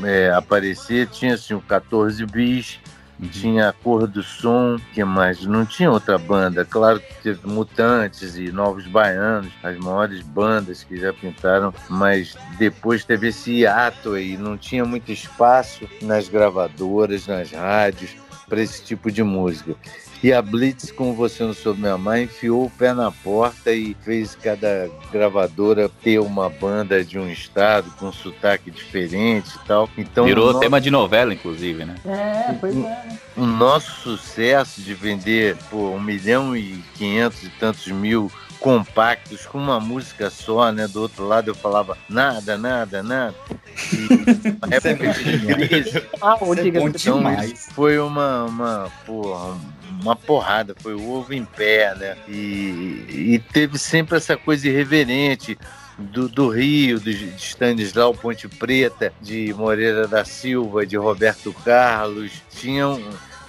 é, 0.04 0.30
aparecer 0.32 1.06
tinha 1.06 1.34
assim 1.34 1.54
o 1.54 1.62
14 1.62 2.26
bis 2.26 2.78
tinha 3.28 3.68
a 3.68 3.72
Cor 3.72 4.06
do 4.06 4.22
Som, 4.22 4.78
que 4.92 5.04
mais? 5.04 5.44
Não 5.44 5.66
tinha 5.66 5.90
outra 5.90 6.16
banda. 6.18 6.64
Claro 6.64 7.00
que 7.00 7.14
teve 7.22 7.46
Mutantes 7.46 8.36
e 8.36 8.50
Novos 8.50 8.86
Baianos, 8.86 9.52
as 9.62 9.76
maiores 9.78 10.22
bandas 10.22 10.82
que 10.82 10.96
já 10.96 11.12
pintaram, 11.12 11.72
mas 11.88 12.36
depois 12.58 13.04
teve 13.04 13.28
esse 13.28 13.52
hiato 13.52 14.14
aí, 14.14 14.36
não 14.36 14.56
tinha 14.56 14.84
muito 14.84 15.12
espaço 15.12 15.88
nas 16.02 16.28
gravadoras, 16.28 17.26
nas 17.26 17.52
rádios. 17.52 18.16
para 18.48 18.60
esse 18.60 18.82
tipo 18.82 19.12
de 19.12 19.22
música. 19.22 19.76
E 20.22 20.32
a 20.34 20.42
Blitz, 20.42 20.92
como 20.92 21.14
você 21.14 21.42
não 21.42 21.54
soube 21.54 21.80
me 21.80 21.88
amar, 21.88 22.20
enfiou 22.20 22.66
o 22.66 22.70
pé 22.70 22.92
na 22.92 23.10
porta 23.10 23.72
e 23.72 23.96
fez 24.04 24.34
cada 24.34 24.90
gravadora 25.10 25.88
ter 26.02 26.18
uma 26.18 26.50
banda 26.50 27.02
de 27.02 27.18
um 27.18 27.26
estado 27.30 27.90
com 27.98 28.08
um 28.08 28.12
sotaque 28.12 28.70
diferente 28.70 29.50
e 29.56 29.66
tal. 29.66 29.88
Então, 29.96 30.26
Virou 30.26 30.50
o 30.50 30.52
no- 30.52 30.60
tema 30.60 30.78
de 30.78 30.90
novela, 30.90 31.32
inclusive, 31.32 31.86
né? 31.86 31.94
É, 32.04 32.52
pois 32.52 32.76
é. 32.76 33.08
o 33.34 33.46
nosso 33.46 33.90
sucesso 34.02 34.82
de 34.82 34.92
vender 34.92 35.56
por 35.70 35.90
um 35.94 36.00
milhão 36.00 36.54
e 36.54 36.84
quinhentos 36.96 37.42
e 37.42 37.48
tantos 37.58 37.86
mil 37.86 38.30
compactos 38.60 39.46
com 39.46 39.56
uma 39.56 39.80
música 39.80 40.28
só, 40.28 40.70
né? 40.70 40.86
Do 40.86 41.00
outro 41.00 41.26
lado 41.26 41.48
eu 41.48 41.54
falava 41.54 41.96
nada, 42.10 42.58
nada, 42.58 43.02
nada. 43.02 43.34
E 43.90 44.06
é 44.70 44.76
época 44.76 45.12
de 45.14 45.66
crise, 45.66 46.02
Ah, 46.20 46.36
o 46.44 46.52
Isso 46.52 46.62
diga 46.62 46.80
bom 46.80 46.88
então, 46.88 47.16
demais. 47.16 47.52
isso 47.52 47.70
foi 47.72 47.98
uma, 47.98 48.44
uma, 48.44 48.90
porra, 49.06 49.56
uma 50.00 50.16
porrada, 50.16 50.74
foi 50.78 50.94
o 50.94 51.10
ovo 51.10 51.32
em 51.32 51.44
pé, 51.44 51.94
né? 51.94 52.16
E, 52.28 53.34
e 53.34 53.42
teve 53.52 53.78
sempre 53.78 54.16
essa 54.16 54.36
coisa 54.36 54.68
irreverente 54.68 55.58
do, 55.98 56.28
do 56.28 56.48
Rio, 56.48 56.98
de 56.98 57.34
Stanislau 57.36 58.14
Ponte 58.14 58.48
Preta, 58.48 59.12
de 59.20 59.52
Moreira 59.54 60.08
da 60.08 60.24
Silva, 60.24 60.86
de 60.86 60.96
Roberto 60.96 61.52
Carlos. 61.64 62.32
Tinham 62.50 63.00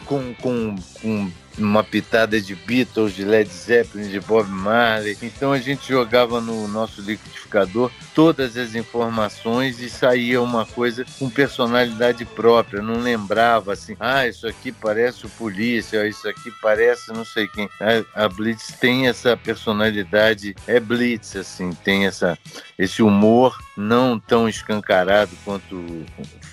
com, 0.05 0.33
com, 0.35 0.75
com 1.01 1.31
uma 1.57 1.83
pitada 1.83 2.39
de 2.39 2.55
Beatles, 2.55 3.13
de 3.13 3.25
Led 3.25 3.49
Zeppelin, 3.49 4.09
de 4.09 4.19
Bob 4.19 4.49
Marley. 4.49 5.17
Então 5.21 5.51
a 5.51 5.59
gente 5.59 5.87
jogava 5.87 6.39
no 6.39 6.67
nosso 6.67 7.01
liquidificador 7.01 7.91
todas 8.13 8.57
as 8.57 8.75
informações 8.75 9.79
e 9.79 9.89
saía 9.89 10.41
uma 10.41 10.65
coisa 10.65 11.05
com 11.19 11.29
personalidade 11.29 12.25
própria. 12.25 12.81
Não 12.81 12.99
lembrava 13.01 13.73
assim, 13.73 13.95
ah, 13.99 14.27
isso 14.27 14.47
aqui 14.47 14.71
parece 14.71 15.25
o 15.25 15.29
polícia, 15.29 16.07
isso 16.07 16.27
aqui 16.27 16.51
parece 16.61 17.11
não 17.11 17.25
sei 17.25 17.47
quem. 17.47 17.69
A, 17.79 18.25
a 18.25 18.29
Blitz 18.29 18.73
tem 18.79 19.07
essa 19.07 19.35
personalidade, 19.35 20.55
é 20.67 20.79
Blitz, 20.79 21.35
assim, 21.35 21.71
tem 21.83 22.05
essa, 22.05 22.37
esse 22.77 23.01
humor 23.01 23.57
não 23.81 24.19
tão 24.19 24.47
escancarado 24.47 25.31
quanto 25.43 26.05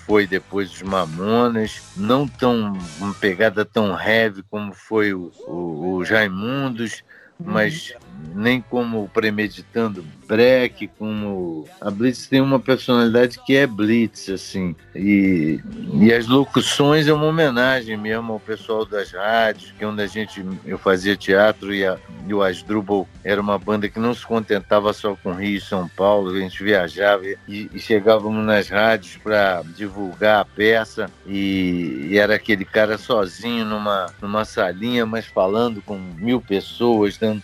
foi 0.05 0.25
depois 0.25 0.69
dos 0.71 0.81
Mamonas, 0.81 1.81
não 1.95 2.27
tão 2.27 2.73
uma 2.99 3.13
pegada 3.13 3.63
tão 3.63 3.97
heavy 3.99 4.43
como 4.49 4.73
foi 4.73 5.13
o, 5.13 5.31
o, 5.47 5.97
o 5.97 6.03
Raimundos, 6.03 7.03
mas 7.39 7.93
nem 8.33 8.61
como 8.61 9.09
Premeditando 9.09 10.05
Breck, 10.27 10.87
como 10.99 11.67
a 11.81 11.89
Blitz 11.89 12.27
tem 12.27 12.39
uma 12.39 12.59
personalidade 12.59 13.39
que 13.43 13.55
é 13.55 13.65
Blitz, 13.65 14.29
assim, 14.29 14.75
e, 14.95 15.59
e 15.93 16.13
as 16.13 16.27
locuções 16.27 17.07
é 17.07 17.13
uma 17.13 17.25
homenagem 17.25 17.97
mesmo 17.97 18.33
ao 18.33 18.39
pessoal 18.39 18.85
das 18.85 19.11
rádios, 19.11 19.73
que 19.77 19.83
é 19.83 19.87
onde 19.87 20.03
a 20.03 20.07
gente, 20.07 20.45
eu 20.65 20.77
fazia 20.77 21.17
teatro 21.17 21.73
e, 21.73 21.85
a, 21.85 21.97
e 22.27 22.33
o 22.33 22.43
Asdrubal 22.43 23.07
era 23.23 23.41
uma 23.41 23.57
banda 23.57 23.89
que 23.89 23.99
não 23.99 24.13
se 24.13 24.25
contentava 24.25 24.93
só 24.93 25.15
com 25.15 25.33
Rio 25.33 25.57
e 25.57 25.61
São 25.61 25.87
Paulo, 25.89 26.31
a 26.31 26.39
gente 26.39 26.63
viajava 26.63 27.25
e, 27.25 27.69
e 27.73 27.79
chegávamos 27.79 28.45
nas 28.45 28.69
rádios 28.69 29.17
para 29.17 29.63
divulgar 29.75 30.41
a 30.41 30.45
peça 30.45 31.09
e, 31.25 32.07
e 32.11 32.17
era 32.17 32.35
aquele 32.35 32.65
cara 32.65 32.97
sozinho 32.97 33.65
numa, 33.65 34.13
numa 34.21 34.45
salinha, 34.45 35.05
mas 35.05 35.25
falando 35.25 35.81
com 35.81 35.97
mil 35.97 36.39
pessoas, 36.39 37.17
dando 37.17 37.41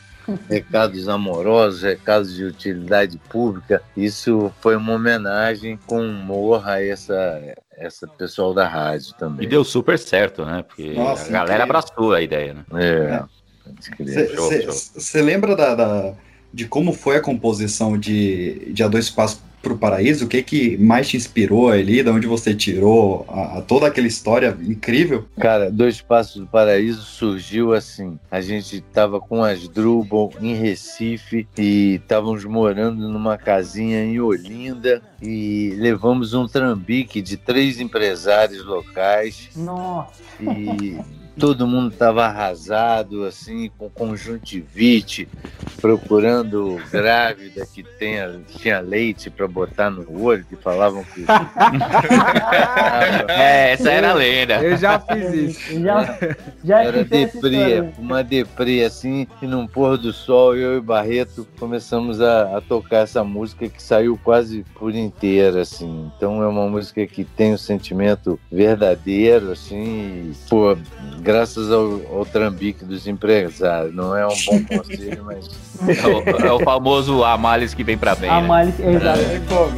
recados 0.49 1.07
amorosos, 1.07 1.81
recados 1.83 2.33
de 2.35 2.43
utilidade 2.43 3.17
pública. 3.29 3.81
Isso 3.95 4.51
foi 4.61 4.75
uma 4.75 4.93
homenagem 4.93 5.77
com 5.85 6.01
humor 6.01 6.67
a 6.67 6.81
essa, 6.83 7.41
essa 7.77 8.07
pessoal 8.07 8.53
da 8.53 8.67
rádio 8.67 9.13
também. 9.19 9.45
E 9.45 9.49
deu 9.49 9.63
super 9.63 9.97
certo, 9.99 10.45
né? 10.45 10.63
Porque 10.67 10.93
Nossa, 10.93 11.27
a 11.27 11.31
galera 11.31 11.63
incrível. 11.63 11.77
abraçou 11.77 12.13
a 12.13 12.21
ideia, 12.21 12.53
né? 12.53 12.63
É. 12.81 13.23
Você 14.93 15.21
lembra 15.21 15.55
da, 15.55 15.75
da- 15.75 16.13
de 16.53 16.65
como 16.67 16.93
foi 16.93 17.17
a 17.17 17.21
composição 17.21 17.97
de, 17.97 18.71
de 18.73 18.81
A 18.83 18.87
Dois 18.87 19.09
Passos 19.09 19.41
pro 19.65 19.77
Paraíso? 19.77 20.25
O 20.25 20.27
que, 20.27 20.43
que 20.43 20.77
mais 20.77 21.07
te 21.09 21.17
inspirou 21.17 21.69
ali? 21.69 22.03
De 22.03 22.09
onde 22.09 22.27
você 22.27 22.53
tirou 22.53 23.25
a- 23.27 23.57
a- 23.57 23.61
toda 23.63 23.87
aquela 23.87 24.05
história 24.05 24.55
incrível? 24.61 25.25
Cara, 25.39 25.71
Dois 25.71 25.99
Passos 26.01 26.41
do 26.41 26.45
Paraíso 26.47 27.01
surgiu 27.01 27.73
assim. 27.73 28.19
A 28.29 28.41
gente 28.41 28.79
tava 28.93 29.19
com 29.19 29.43
as 29.43 29.67
Drubal 29.67 30.31
em 30.39 30.53
Recife 30.53 31.47
e 31.57 31.95
estávamos 31.95 32.45
morando 32.45 33.09
numa 33.09 33.37
casinha 33.39 34.03
em 34.03 34.19
Olinda 34.19 35.01
e 35.19 35.73
levamos 35.79 36.35
um 36.35 36.47
trambique 36.47 37.19
de 37.21 37.35
três 37.35 37.79
empresários 37.79 38.63
locais 38.63 39.49
Nossa. 39.55 40.21
e 40.41 40.97
todo 41.37 41.67
mundo 41.67 41.91
estava 41.91 42.25
arrasado, 42.25 43.25
assim, 43.25 43.69
com 43.77 43.89
conjuntivite, 43.89 45.27
procurando 45.81 46.81
grávida 46.91 47.65
que 47.65 47.83
tenha, 47.83 48.41
tinha 48.57 48.79
leite 48.79 49.29
para 49.29 49.47
botar 49.47 49.89
no 49.89 50.23
olho, 50.23 50.45
que 50.45 50.55
falavam 50.55 51.03
que. 51.03 51.25
É, 53.27 53.73
essa 53.73 53.91
era 53.91 54.11
a 54.11 54.13
lenda. 54.13 54.55
Eu 54.55 54.77
já 54.77 54.99
fiz 54.99 55.33
isso. 55.33 55.79
Já, 55.79 56.17
já 56.63 56.83
Era 56.83 57.03
deprê, 57.03 57.83
uma 57.97 58.23
deprê 58.23 58.83
assim, 58.83 59.27
e 59.41 59.47
num 59.47 59.67
pôr 59.67 59.97
do 59.97 60.13
sol, 60.13 60.55
eu 60.55 60.77
e 60.77 60.81
Barreto 60.81 61.47
começamos 61.59 62.21
a, 62.21 62.57
a 62.57 62.61
tocar 62.61 62.99
essa 62.99 63.23
música 63.23 63.67
que 63.67 63.81
saiu 63.81 64.19
quase 64.23 64.65
por 64.75 64.95
inteira, 64.95 65.61
assim. 65.61 66.11
Então 66.15 66.41
é 66.41 66.47
uma 66.47 66.67
música 66.67 67.05
que 67.05 67.23
tem 67.23 67.53
um 67.53 67.57
sentimento 67.57 68.39
verdadeiro, 68.51 69.51
assim, 69.51 70.31
e, 70.31 70.33
pô, 70.49 70.77
graças 71.25 71.71
ao, 71.71 72.01
ao 72.15 72.25
trambique 72.25 72.85
dos 72.85 73.07
empresários. 73.07 73.93
Não 73.93 74.15
é 74.15 74.25
um 74.27 74.35
bom 74.45 74.63
conselho, 74.63 75.25
mas. 75.25 75.49
É 75.87 76.07
o, 76.07 76.47
é 76.47 76.51
o 76.53 76.59
famoso 76.59 77.23
a 77.23 77.35
males 77.37 77.73
que 77.73 77.83
vem 77.83 77.97
pra 77.97 78.13
bem. 78.15 78.29
A 78.29 78.39
né? 78.39 78.47
Malice, 78.47 78.81
exato. 78.81 79.19
Estou 79.19 79.71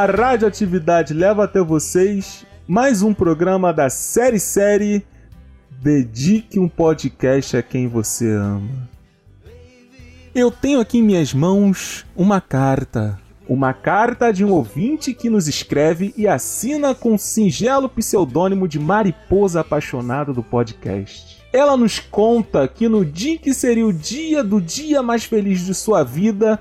A 0.00 0.06
radioatividade 0.06 1.12
leva 1.12 1.44
até 1.44 1.60
vocês 1.60 2.46
mais 2.66 3.02
um 3.02 3.12
programa 3.12 3.70
da 3.70 3.90
série 3.90 4.40
série 4.40 5.04
Dedique 5.72 6.58
um 6.58 6.70
podcast 6.70 7.54
a 7.54 7.62
quem 7.62 7.86
você 7.86 8.32
ama. 8.32 8.88
Eu 10.34 10.50
tenho 10.50 10.80
aqui 10.80 11.00
em 11.00 11.02
minhas 11.02 11.34
mãos 11.34 12.06
uma 12.16 12.40
carta. 12.40 13.18
Uma 13.46 13.74
carta 13.74 14.32
de 14.32 14.42
um 14.42 14.52
ouvinte 14.52 15.12
que 15.12 15.28
nos 15.28 15.46
escreve 15.46 16.14
e 16.16 16.26
assina 16.26 16.94
com 16.94 17.16
o 17.16 17.18
singelo 17.18 17.86
pseudônimo 17.86 18.66
de 18.66 18.78
Mariposa 18.78 19.60
Apaixonada 19.60 20.32
do 20.32 20.42
podcast. 20.42 21.42
Ela 21.52 21.76
nos 21.76 21.98
conta 21.98 22.66
que 22.66 22.88
no 22.88 23.04
dia 23.04 23.36
que 23.36 23.52
seria 23.52 23.86
o 23.86 23.92
dia 23.92 24.42
do 24.42 24.62
dia 24.62 25.02
mais 25.02 25.24
feliz 25.24 25.60
de 25.66 25.74
sua 25.74 26.02
vida, 26.02 26.58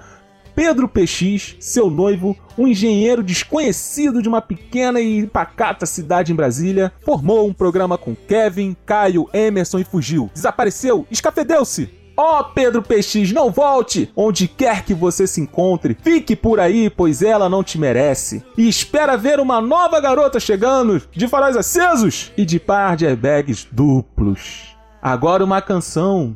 Pedro 0.59 0.89
PX, 0.89 1.55
seu 1.61 1.89
noivo, 1.89 2.35
um 2.57 2.67
engenheiro 2.67 3.23
desconhecido 3.23 4.21
de 4.21 4.27
uma 4.27 4.41
pequena 4.41 4.99
e 4.99 5.25
pacata 5.25 5.85
cidade 5.85 6.33
em 6.33 6.35
Brasília, 6.35 6.91
formou 6.99 7.47
um 7.47 7.53
programa 7.53 7.97
com 7.97 8.13
Kevin, 8.13 8.75
Caio, 8.85 9.29
Emerson 9.31 9.79
e 9.79 9.85
fugiu. 9.85 10.29
Desapareceu, 10.33 11.07
escafedeu-se. 11.09 11.89
Ó 12.17 12.43
Pedro 12.43 12.81
PX, 12.81 13.31
não 13.31 13.49
volte! 13.49 14.11
Onde 14.13 14.49
quer 14.49 14.83
que 14.83 14.93
você 14.93 15.25
se 15.25 15.39
encontre, 15.39 15.95
fique 16.03 16.35
por 16.35 16.59
aí, 16.59 16.89
pois 16.89 17.21
ela 17.21 17.47
não 17.47 17.63
te 17.63 17.77
merece. 17.77 18.43
E 18.57 18.67
espera 18.67 19.15
ver 19.15 19.39
uma 19.39 19.61
nova 19.61 19.97
garota 20.01 20.41
chegando, 20.41 21.01
de 21.09 21.25
faróis 21.29 21.55
acesos 21.55 22.33
e 22.35 22.43
de 22.43 22.59
par 22.59 22.97
de 22.97 23.07
airbags 23.07 23.65
duplos. 23.71 24.75
Agora 25.01 25.41
uma 25.41 25.61
canção. 25.61 26.35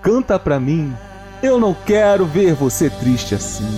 Canta 0.00 0.38
pra 0.38 0.58
mim. 0.58 0.90
Eu 1.42 1.60
não 1.60 1.72
quero 1.72 2.26
ver 2.26 2.54
você 2.54 2.90
triste 2.90 3.34
assim. 3.34 3.68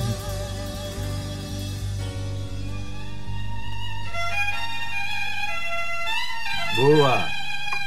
Boa! 6.76 7.26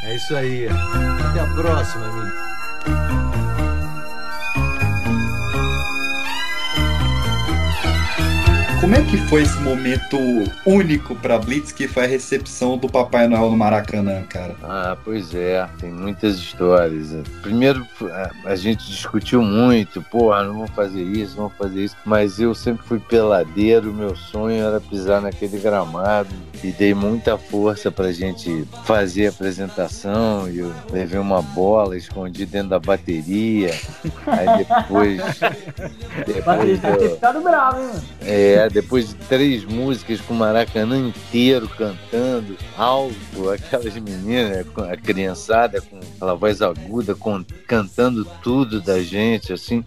É 0.04 0.16
isso 0.16 0.36
aí. 0.36 0.68
Até 0.68 1.40
a 1.40 1.48
próxima, 1.56 2.06
amigo. 2.06 3.23
Como 8.84 8.96
é 8.96 9.02
que 9.02 9.16
foi 9.30 9.44
esse 9.44 9.58
momento 9.62 10.18
único 10.66 11.16
pra 11.16 11.40
Blitz, 11.40 11.72
que 11.72 11.88
foi 11.88 12.04
a 12.04 12.08
recepção 12.08 12.78
do 12.78 12.90
Papai 12.90 13.30
Noel 13.30 13.50
no 13.50 13.56
Maracanã, 13.56 14.24
cara? 14.24 14.58
Ah, 14.62 14.98
pois 15.06 15.34
é, 15.34 15.66
tem 15.80 15.90
muitas 15.90 16.36
histórias. 16.36 17.16
Primeiro, 17.42 17.88
a- 18.46 18.56
gente 18.58 18.86
discutiu 18.86 19.42
muito, 19.42 20.02
porra, 20.02 20.44
não 20.44 20.56
vou 20.56 20.68
fazer 20.68 21.02
isso, 21.02 21.38
vou 21.38 21.50
fazer 21.50 21.86
isso, 21.86 21.96
mas 22.06 22.42
eu 22.42 22.54
sempre 22.54 22.86
fui 22.86 23.00
peladeiro, 23.00 23.94
meu 23.94 24.18
sonho 24.18 24.62
era 24.62 24.82
pisar 24.82 25.22
naquele 25.22 25.60
gramado 25.60 26.28
e 26.62 26.70
dei 26.74 26.94
muita 26.94 27.38
força 27.38 27.90
pra 27.90 28.12
gente 28.12 28.68
fazer 28.84 29.28
a 29.28 29.30
apresentação. 29.30 30.50
E 30.50 30.60
eu 30.60 30.74
levei 30.92 31.20
uma 31.22 31.42
bola, 31.42 31.96
escondi 31.96 32.46
dentro 32.46 32.70
da 32.72 32.80
bateria, 32.80 33.74
aí 34.28 34.66
depois. 34.66 35.22
depois 36.28 36.82
ter 36.82 37.02
eu- 37.02 37.12
ficado 37.16 37.42
bravo, 37.42 37.80
hein, 37.80 37.88
mano? 37.88 38.02
é, 38.22 38.73
depois 38.74 39.10
de 39.10 39.16
três 39.16 39.64
músicas 39.64 40.20
com 40.22 40.34
o 40.34 40.38
Maracanã 40.38 40.98
inteiro 40.98 41.70
cantando 41.70 42.58
alto, 42.78 43.50
aquelas 43.54 43.94
meninas, 43.96 44.66
a 44.90 44.98
criançada 44.98 45.80
com 45.82 46.00
aquela 46.16 46.34
voz 46.36 46.62
aguda, 46.62 47.14
com- 47.16 47.46
cantando 47.68 48.26
tudo 48.42 48.82
da 48.82 49.02
gente, 49.02 49.54
assim, 49.54 49.84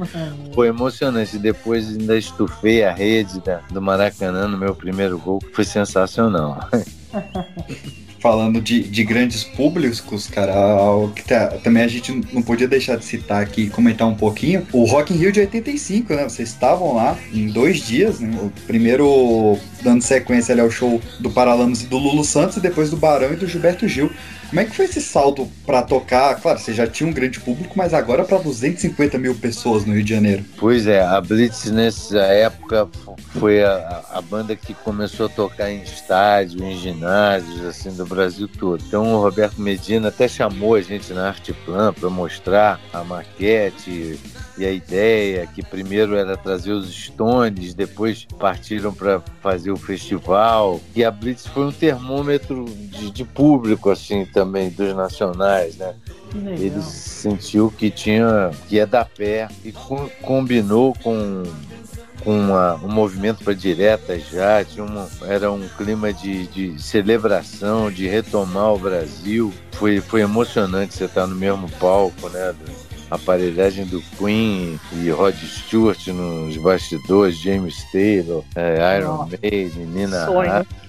foi 0.54 0.68
emocionante. 0.68 1.38
Depois 1.38 1.88
ainda 1.88 2.16
estufei 2.16 2.84
a 2.84 2.92
rede 2.92 3.40
da- 3.40 3.60
do 3.70 3.82
Maracanã 3.82 4.46
no 4.46 4.56
meu 4.56 4.74
primeiro 4.74 5.18
gol, 5.18 5.40
foi 5.52 5.64
sensacional. 5.64 6.68
Falando 8.18 8.60
de, 8.60 8.82
de 8.82 9.04
grandes 9.04 9.44
públicos, 9.44 10.26
cara, 10.26 10.54
algo 10.54 11.12
que 11.12 11.22
tá- 11.22 11.48
também 11.62 11.82
a 11.82 11.88
gente 11.88 12.12
não 12.32 12.42
podia 12.42 12.66
deixar 12.66 12.96
de 12.96 13.04
citar 13.04 13.42
aqui 13.42 13.62
e 13.62 13.70
comentar 13.70 14.08
um 14.08 14.14
pouquinho. 14.14 14.66
O 14.72 14.84
Rock 14.84 15.12
in 15.12 15.18
Rio 15.18 15.30
de 15.32 15.40
85, 15.40 16.14
né? 16.14 16.24
Vocês 16.24 16.48
estavam 16.48 16.94
lá 16.94 17.16
em 17.32 17.46
dois 17.48 17.78
dias, 17.86 18.18
né? 18.20 18.36
O 18.42 18.50
primeiro 18.66 19.58
dando 19.82 20.02
sequência 20.02 20.52
ali 20.52 20.60
ao 20.60 20.70
show 20.70 21.00
do 21.20 21.30
Paralamas 21.30 21.82
e 21.82 21.86
do 21.86 21.98
Lulu 21.98 22.24
Santos 22.24 22.56
e 22.56 22.60
depois 22.60 22.90
do 22.90 22.96
Barão 22.96 23.32
e 23.32 23.36
do 23.36 23.46
Gilberto 23.46 23.86
Gil. 23.86 24.10
Como 24.48 24.60
é 24.60 24.64
que 24.64 24.76
foi 24.76 24.84
esse 24.84 25.00
salto 25.00 25.48
pra 25.64 25.82
tocar? 25.82 26.40
Claro, 26.40 26.58
você 26.58 26.72
já 26.72 26.86
tinha 26.86 27.08
um 27.08 27.12
grande 27.12 27.40
público, 27.40 27.74
mas 27.76 27.92
agora 27.92 28.24
pra 28.24 28.38
250 28.38 29.18
mil 29.18 29.34
pessoas 29.34 29.84
no 29.84 29.92
Rio 29.92 30.04
de 30.04 30.10
Janeiro. 30.10 30.44
Pois 30.56 30.86
é, 30.86 31.04
a 31.04 31.20
Blitz 31.20 31.70
nessa 31.70 32.18
época 32.18 32.88
foi 33.38 33.62
a, 33.62 34.04
a 34.12 34.20
banda 34.20 34.54
que 34.54 34.72
começou 34.72 35.26
a 35.26 35.28
tocar 35.28 35.70
em 35.70 35.82
estádio, 35.82 36.64
em 36.64 36.76
ginásios, 36.78 37.64
assim, 37.64 37.90
do 37.90 38.06
Brasil 38.06 38.48
todo. 38.48 38.82
Então 38.86 39.14
o 39.14 39.20
Roberto 39.20 39.60
Medina 39.60 40.08
até 40.08 40.28
chamou 40.28 40.74
a 40.74 40.80
gente 40.80 41.12
na 41.12 41.28
Arte 41.28 41.52
Plan 41.52 41.92
para 41.92 42.08
mostrar 42.08 42.80
a 42.92 43.02
maquete 43.02 44.18
e 44.58 44.64
a 44.64 44.70
ideia, 44.70 45.46
que 45.46 45.62
primeiro 45.62 46.16
era 46.16 46.36
trazer 46.36 46.72
os 46.72 46.88
Stones, 46.90 47.74
depois 47.74 48.26
partiram 48.38 48.92
para 48.92 49.20
fazer 49.42 49.70
o 49.70 49.76
festival. 49.76 50.80
E 50.94 51.04
a 51.04 51.10
Blitz 51.10 51.46
foi 51.46 51.66
um 51.66 51.72
termômetro 51.72 52.64
de, 52.64 53.10
de 53.10 53.24
público, 53.24 53.90
assim, 53.90 54.24
também, 54.36 54.68
dos 54.68 54.94
nacionais, 54.94 55.76
né? 55.76 55.94
Ele 56.34 56.82
sentiu 56.82 57.70
que 57.70 57.90
tinha 57.90 58.50
que 58.68 58.76
ia 58.76 58.86
dar 58.86 59.06
pé 59.06 59.48
e 59.64 59.72
co- 59.72 60.10
combinou 60.20 60.94
com 61.02 61.42
com 62.22 62.36
uma- 62.36 62.74
um 62.82 62.88
movimento 62.88 63.44
para 63.44 63.54
direta 63.54 64.18
já, 64.18 64.64
tinha 64.64 64.84
uma- 64.84 65.08
era 65.22 65.50
um 65.52 65.68
clima 65.76 66.12
de, 66.12 66.48
de 66.48 66.82
celebração, 66.82 67.88
de 67.90 68.08
retomar 68.08 68.72
o 68.74 68.78
Brasil. 68.78 69.54
Foi, 69.72 70.00
foi 70.00 70.22
emocionante 70.22 70.94
você 70.94 71.04
estar 71.04 71.26
no 71.28 71.36
mesmo 71.36 71.70
palco, 71.78 72.28
né? 72.30 72.52
A 73.10 73.14
aparelhagem 73.14 73.84
do 73.86 74.02
Queen 74.18 74.80
e 74.92 75.10
Rod 75.10 75.36
Stewart 75.36 76.06
nos 76.08 76.56
bastidores, 76.56 77.36
James 77.38 77.84
Taylor, 77.92 78.42
é, 78.54 78.98
Iron 78.98 79.18
Nossa. 79.18 79.38
Maiden, 79.42 79.86
Nina. 79.86 80.26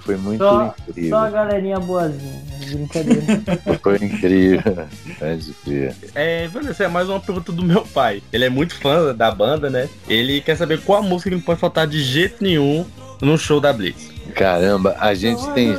Foi 0.07 0.15
muito 0.15 0.41
Só, 0.41 0.73
incrível. 0.87 1.09
só 1.09 1.25
a 1.25 1.29
galerinha 1.29 1.79
boazinha. 1.81 2.41
Brincadeira. 2.71 3.21
Foi 3.83 3.95
incrível. 3.97 4.87
Pode 5.19 5.55
ver. 5.65 5.95
É, 6.15 6.47
Vanessa, 6.47 6.85
é 6.85 6.87
mais 6.87 7.09
uma 7.09 7.19
pergunta 7.19 7.51
do 7.51 7.61
meu 7.61 7.81
pai. 7.81 8.23
Ele 8.31 8.45
é 8.45 8.49
muito 8.49 8.73
fã 8.75 9.13
da 9.13 9.29
banda, 9.29 9.69
né? 9.69 9.89
Ele 10.07 10.39
quer 10.39 10.55
saber 10.55 10.79
qual 10.79 10.99
a 10.99 11.01
música 11.01 11.29
que 11.29 11.35
não 11.35 11.43
pode 11.43 11.59
faltar 11.59 11.85
de 11.85 12.01
jeito 12.01 12.41
nenhum 12.41 12.85
no 13.21 13.37
show 13.37 13.59
da 13.59 13.73
Blitz. 13.73 14.09
Caramba, 14.33 14.95
a 14.97 15.13
gente 15.13 15.45
tem. 15.51 15.77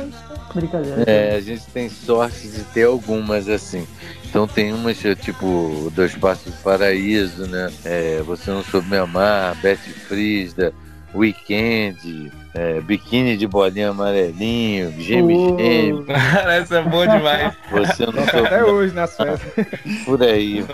Brincadeira. 0.53 1.03
É, 1.07 1.35
a 1.35 1.41
gente 1.41 1.63
tem 1.73 1.89
sorte 1.89 2.47
de 2.47 2.63
ter 2.65 2.83
algumas 2.83 3.49
assim. 3.49 3.87
Então 4.29 4.47
tem 4.47 4.71
umas 4.71 4.97
tipo 5.21 5.91
Dois 5.95 6.15
Passos 6.15 6.53
do 6.53 6.61
Paraíso, 6.61 7.47
né? 7.47 7.71
É, 7.83 8.21
Você 8.21 8.51
Não 8.51 8.63
Soube 8.63 8.87
Me 8.87 8.97
Amar, 8.97 9.55
Betty 9.59 9.89
Frisda, 9.89 10.71
Weekend, 11.15 12.31
é, 12.53 12.81
Biquíni 12.81 13.37
de 13.37 13.47
Bolinha 13.47 13.89
Amarelinho, 13.89 14.91
Geme 14.99 15.35
Uh. 15.35 15.57
Geme. 15.57 16.05
Essa 16.47 16.77
é 16.79 16.81
boa 16.81 17.07
demais. 17.07 17.53
Você 17.71 18.05
Não 18.05 18.13
Toca 18.13 18.39
até 18.39 18.63
hoje 18.63 18.93
nas 18.93 19.15
festas. 19.15 19.65
Por 20.05 20.21
aí. 20.23 20.65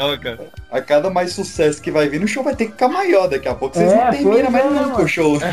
A 0.71 0.81
cada 0.81 1.09
mais 1.09 1.33
sucesso 1.33 1.81
que 1.81 1.91
vai 1.91 2.07
vir, 2.07 2.23
o 2.23 2.27
show 2.27 2.43
vai 2.43 2.55
ter 2.55 2.65
que 2.65 2.71
ficar 2.71 2.87
maior 2.87 3.27
daqui 3.27 3.47
a 3.47 3.53
pouco. 3.53 3.75
Vocês 3.75 3.91
É, 3.91 4.05
não 4.05 4.11
terminam 4.11 4.51
mais 4.51 4.65
é, 4.65 4.69
nunca 4.69 5.01
o 5.01 5.07
show. 5.07 5.37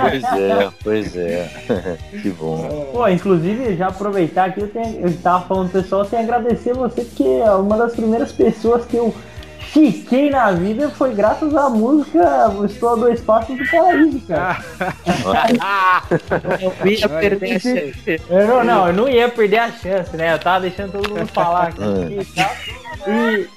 Pois 0.00 0.24
é, 0.24 0.70
pois 0.82 1.16
é. 1.16 1.50
que 2.22 2.30
bom. 2.30 2.90
Pô, 2.92 3.08
inclusive, 3.08 3.76
já 3.76 3.88
aproveitar 3.88 4.46
aqui, 4.46 4.60
eu, 4.60 4.68
tenho, 4.68 5.00
eu 5.00 5.16
tava 5.18 5.44
falando 5.46 5.70
pessoal, 5.70 6.02
eu 6.02 6.08
tenho 6.08 6.24
que 6.24 6.32
agradecer 6.32 6.72
você, 6.74 7.02
porque 7.04 7.24
é 7.24 7.50
uma 7.52 7.76
das 7.76 7.92
primeiras 7.94 8.32
pessoas 8.32 8.84
que 8.86 8.96
eu 8.96 9.14
fiquei 9.72 10.30
na 10.30 10.50
vida 10.52 10.88
foi 10.90 11.14
graças 11.14 11.54
à 11.54 11.68
música 11.68 12.50
Estou 12.64 12.90
a 12.90 12.96
Dois 12.96 13.20
Passos 13.20 13.56
do 13.56 13.70
Paraíso, 13.70 14.20
cara. 14.26 14.58
Eu 16.82 16.86
ia 16.90 17.08
perder 17.08 17.56
a 17.56 17.58
chance. 17.60 18.20
Eu 18.28 18.46
não, 18.46 18.64
não, 18.64 18.86
eu 18.88 18.92
não 18.92 19.08
ia 19.08 19.28
perder 19.28 19.58
a 19.58 19.70
chance, 19.72 20.16
né? 20.16 20.34
Eu 20.34 20.38
tava 20.38 20.60
deixando 20.60 20.92
todo 20.92 21.08
mundo 21.10 21.26
falar 21.28 21.68
aqui 21.68 21.82
Ah. 21.82 22.22
e 22.22 22.24
tal. 22.24 22.50
E, 23.14 23.48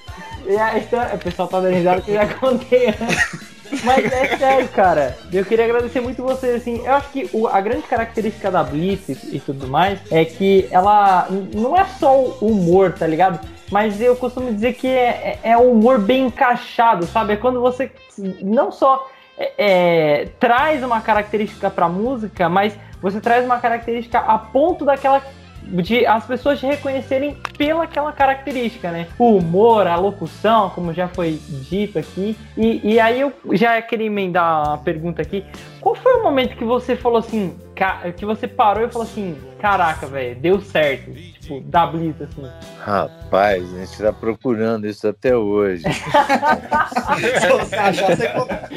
e 0.54 0.58
a 0.58 0.78
história, 0.78 1.16
o 1.16 1.20
pessoal 1.20 1.48
tá 1.48 1.60
dando 1.60 1.74
risada 1.76 2.02
que 2.02 2.12
eu 2.12 2.16
já 2.16 2.28
contei 2.36 2.88
antes. 2.90 3.52
Mas 3.86 4.12
é 4.12 4.38
sério, 4.38 4.68
cara. 4.70 5.18
Eu 5.32 5.46
queria 5.46 5.64
agradecer 5.64 6.02
muito 6.02 6.22
você, 6.22 6.48
assim. 6.48 6.82
Eu 6.86 6.94
acho 6.94 7.10
que 7.10 7.30
o- 7.32 7.48
a 7.48 7.62
grande 7.62 7.84
característica 7.84 8.52
da 8.52 8.62
Blitz 8.64 9.08
e, 9.08 9.38
e 9.38 9.40
tudo 9.40 9.66
mais 9.68 9.98
é 10.12 10.26
que 10.26 10.68
ela 10.72 11.28
não 11.56 11.78
é 11.78 11.86
só 11.98 12.20
o 12.20 12.36
humor, 12.48 12.92
tá 12.92 13.08
ligado? 13.08 13.40
Mas 13.72 14.02
eu 14.02 14.16
costumo 14.16 14.54
dizer 14.54 14.74
que 14.74 14.88
é, 14.88 15.40
é 15.44 15.52
é 15.52 15.58
um 15.58 15.72
humor 15.72 16.00
bem 16.00 16.28
encaixado, 16.28 17.06
sabe? 17.06 17.34
É 17.34 17.36
quando 17.38 17.62
você 17.62 17.92
não 18.42 18.72
só 18.72 19.10
é, 19.38 19.54
é, 19.58 20.26
traz 20.40 20.84
uma 20.84 21.02
característica 21.02 21.70
pra 21.70 21.88
música, 21.88 22.50
mas 22.50 22.78
você 23.02 23.20
traz 23.20 23.44
uma 23.46 23.60
característica 23.60 24.20
a 24.20 24.38
ponto 24.38 24.86
daquela 24.86 25.22
de 25.64 26.06
as 26.06 26.26
pessoas 26.26 26.60
te 26.60 26.66
reconhecerem 26.66 27.38
pela 27.58 27.84
aquela 27.84 28.12
característica, 28.12 28.92
né? 28.92 29.08
O 29.18 29.38
humor, 29.38 29.88
a 29.88 29.96
locução, 29.96 30.70
como 30.72 30.94
já 30.94 31.08
foi 31.08 31.40
dito 31.70 32.00
aqui. 32.00 32.36
E, 32.58 32.94
e 32.94 33.00
aí 33.00 33.22
eu 33.22 33.32
já 33.54 33.82
queria 33.82 34.08
emendar 34.08 34.68
uma 34.68 34.78
pergunta 34.80 35.22
aqui. 35.22 35.46
Qual 35.80 35.96
foi 35.96 36.14
o 36.16 36.24
momento 36.24 36.58
que 36.58 36.66
você 36.66 36.96
falou 36.96 37.20
assim, 37.20 37.56
que 38.16 38.26
você 38.26 38.48
parou 38.48 38.86
e 38.86 38.92
falou 38.92 39.08
assim, 39.08 39.36
caraca, 39.60 40.06
velho, 40.06 40.36
deu 40.36 40.62
certo? 40.62 41.12
Tipo, 41.12 41.62
da 41.62 41.86
Blitz, 41.88 42.22
assim. 42.22 42.48
Rapaz, 42.80 43.74
a 43.74 43.78
gente 43.80 43.98
tá 43.98 44.14
procurando 44.14 44.86
isso 44.88 45.08
até 45.08 45.36
hoje. 45.36 45.84
Se 45.92 47.50
você 47.50 47.76
achar, 47.76 48.16
você. 48.16 48.30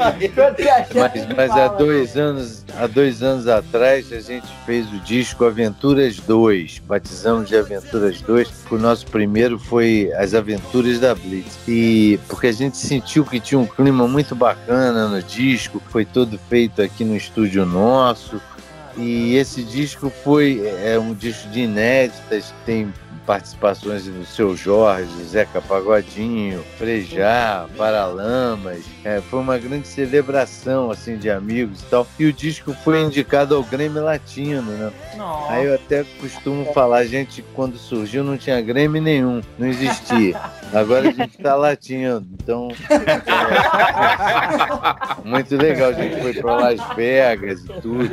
Mas, 0.95 1.27
mas 1.37 1.51
há 1.51 1.69
dois 1.69 2.17
anos, 2.17 2.65
há 2.77 2.87
dois 2.87 3.23
anos 3.23 3.47
atrás 3.47 4.13
a 4.13 4.21
gente 4.21 4.47
fez 4.67 4.87
o 4.93 4.99
disco 5.01 5.45
Aventuras 5.45 6.17
2, 6.19 6.81
batizamos 6.81 7.49
de 7.49 7.57
Aventuras 7.57 8.21
2, 8.21 8.49
que 8.67 8.75
o 8.75 8.79
nosso 8.79 9.07
primeiro 9.07 9.59
foi 9.59 10.11
As 10.17 10.35
Aventuras 10.35 10.99
da 10.99 11.15
Blitz. 11.15 11.59
E 11.69 12.19
porque 12.29 12.49
a 12.49 12.53
gente 12.53 12.77
sentiu 12.77 13.25
que 13.25 13.41
tinha 13.41 13.59
um 13.59 13.67
clima 13.67 14.07
muito 14.09 14.35
bacana 14.35 15.09
no 15.09 15.23
disco, 15.23 15.81
foi 15.89 16.05
todo 16.05 16.39
feito 16.49 16.83
aqui 16.83 17.05
no 17.05 17.17
estúdio 17.17 17.65
nosso. 17.65 18.41
E 18.97 19.35
esse 19.37 19.63
disco 19.63 20.09
foi 20.09 20.63
é 20.83 20.99
um 20.99 21.15
disco 21.15 21.49
de 21.49 21.61
inéditas, 21.63 22.55
tem 22.65 22.93
participações 23.27 24.05
do 24.05 24.25
seu 24.25 24.57
Jorge, 24.57 25.11
Zeca 25.25 25.61
Pagodinho, 25.61 26.63
Frejá, 26.79 27.67
Paralamas. 27.77 28.85
É, 29.05 29.21
foi 29.21 29.41
uma 29.41 29.59
grande 29.59 29.87
celebração 29.87 30.91
assim 30.91 31.17
de 31.17 31.31
amigos 31.31 31.83
e 31.83 31.85
tal. 31.87 32.07
E 32.19 32.27
o 32.27 32.33
disco 32.33 32.75
foi 32.85 33.03
indicado 33.03 33.55
ao 33.55 33.63
Grêmio 33.63 34.03
Latino, 34.03 34.63
né? 34.63 34.93
Aí 35.49 35.67
eu 35.67 35.75
até 35.75 36.05
costumo 36.21 36.65
falar, 36.73 36.99
a 36.99 37.07
gente 37.07 37.43
quando 37.55 37.79
surgiu 37.79 38.25
não 38.25 38.37
tinha 38.37 38.61
Grêmio 38.61 39.01
nenhum, 39.01 39.41
não 39.59 39.67
existia. 39.67 40.39
Agora 40.73 41.09
a 41.09 41.13
gente 41.13 41.39
tá 41.39 41.55
latindo, 41.55 42.27
então 42.43 42.69
é, 42.91 43.05
muito 45.29 45.57
legal. 45.57 45.91
A 45.91 45.95
gente 45.95 46.21
foi 46.21 46.35
para 46.35 46.57
Las 46.57 46.81
Vegas 46.97 47.65
e 47.65 47.69
tudo. 47.81 48.11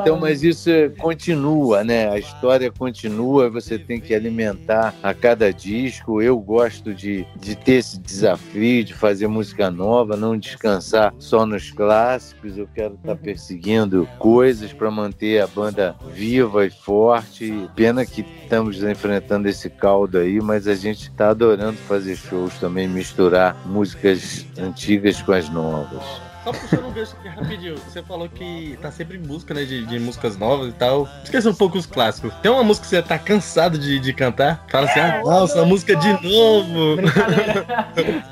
Então, 0.00 0.20
mas 0.20 0.42
isso 0.42 0.68
é- 0.68 0.90
continua, 0.90 1.82
né? 1.82 2.10
A 2.10 2.18
história 2.18 2.70
continua, 2.70 3.48
você 3.48 3.78
tem 3.78 3.98
que 4.00 4.12
que 4.12 4.14
alimentar 4.14 4.94
a 5.02 5.14
cada 5.14 5.50
disco. 5.52 6.20
Eu 6.20 6.38
gosto 6.38 6.92
de, 6.92 7.26
de 7.40 7.56
ter 7.56 7.76
esse 7.76 7.98
desafio, 7.98 8.84
de 8.84 8.92
fazer 8.92 9.26
música 9.26 9.70
nova, 9.70 9.91
não 10.16 10.36
descansar 10.36 11.14
só 11.18 11.44
nos 11.44 11.70
clássicos. 11.70 12.56
Eu 12.56 12.68
quero 12.74 12.94
estar 12.94 13.16
perseguindo 13.16 14.08
coisas 14.18 14.72
para 14.72 14.90
manter 14.90 15.40
a 15.42 15.46
banda 15.46 15.94
viva 16.12 16.64
e 16.66 16.70
forte. 16.70 17.68
Pena 17.74 18.04
que 18.06 18.24
estamos 18.42 18.82
enfrentando 18.82 19.48
esse 19.48 19.68
caldo 19.68 20.18
aí, 20.18 20.40
mas 20.40 20.66
a 20.66 20.74
gente 20.74 21.02
está 21.02 21.30
adorando 21.30 21.76
fazer 21.76 22.16
shows 22.16 22.54
também, 22.58 22.88
misturar 22.88 23.56
músicas 23.66 24.46
antigas 24.58 25.20
com 25.22 25.32
as 25.32 25.48
novas. 25.48 26.02
Só 26.44 26.52
puxando 26.52 26.86
um 26.86 26.92
gancho 26.92 27.14
aqui 27.20 27.28
rapidinho. 27.28 27.76
Você 27.78 28.02
falou 28.02 28.28
que 28.28 28.76
tá 28.82 28.90
sempre 28.90 29.16
em 29.16 29.20
busca, 29.20 29.54
né, 29.54 29.64
de, 29.64 29.86
de 29.86 29.98
músicas 30.00 30.36
novas 30.36 30.70
e 30.70 30.72
tal. 30.72 31.08
Esqueça 31.22 31.48
um 31.50 31.54
pouco 31.54 31.78
os 31.78 31.86
clássicos. 31.86 32.34
Tem 32.42 32.50
uma 32.50 32.64
música 32.64 32.84
que 32.84 32.90
você 32.90 33.02
tá 33.02 33.16
cansado 33.16 33.78
de, 33.78 34.00
de 34.00 34.12
cantar? 34.12 34.64
Fala 34.68 34.90
assim, 34.90 34.98
ah, 34.98 35.22
nossa, 35.24 35.62
a 35.62 35.64
música 35.64 35.94
de 35.94 36.12
novo. 36.28 36.96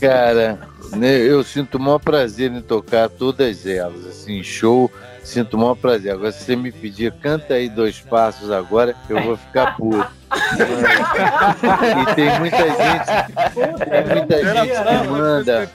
Cara, 0.00 0.58
né, 0.96 1.18
eu 1.18 1.42
sinto 1.42 1.76
o 1.76 1.80
maior 1.80 1.98
prazer 1.98 2.50
em 2.50 2.60
tocar 2.60 3.08
todas 3.08 3.66
elas, 3.66 4.06
assim, 4.06 4.42
show, 4.42 4.90
sinto 5.22 5.54
o 5.54 5.60
maior 5.60 5.74
prazer. 5.74 6.12
Agora, 6.12 6.32
se 6.32 6.44
você 6.44 6.56
me 6.56 6.72
pedir, 6.72 7.12
canta 7.12 7.54
aí 7.54 7.68
dois 7.68 8.00
passos 8.00 8.50
agora, 8.50 8.94
eu 9.08 9.22
vou 9.22 9.36
ficar 9.36 9.76
puto. 9.76 10.22
e 10.32 12.14
tem 12.14 12.38
muita 12.38 12.56
gente, 12.70 13.06
tem 13.84 14.04
muita 14.14 14.42
gente 14.54 14.80
que 14.82 15.08
manda, 15.08 15.70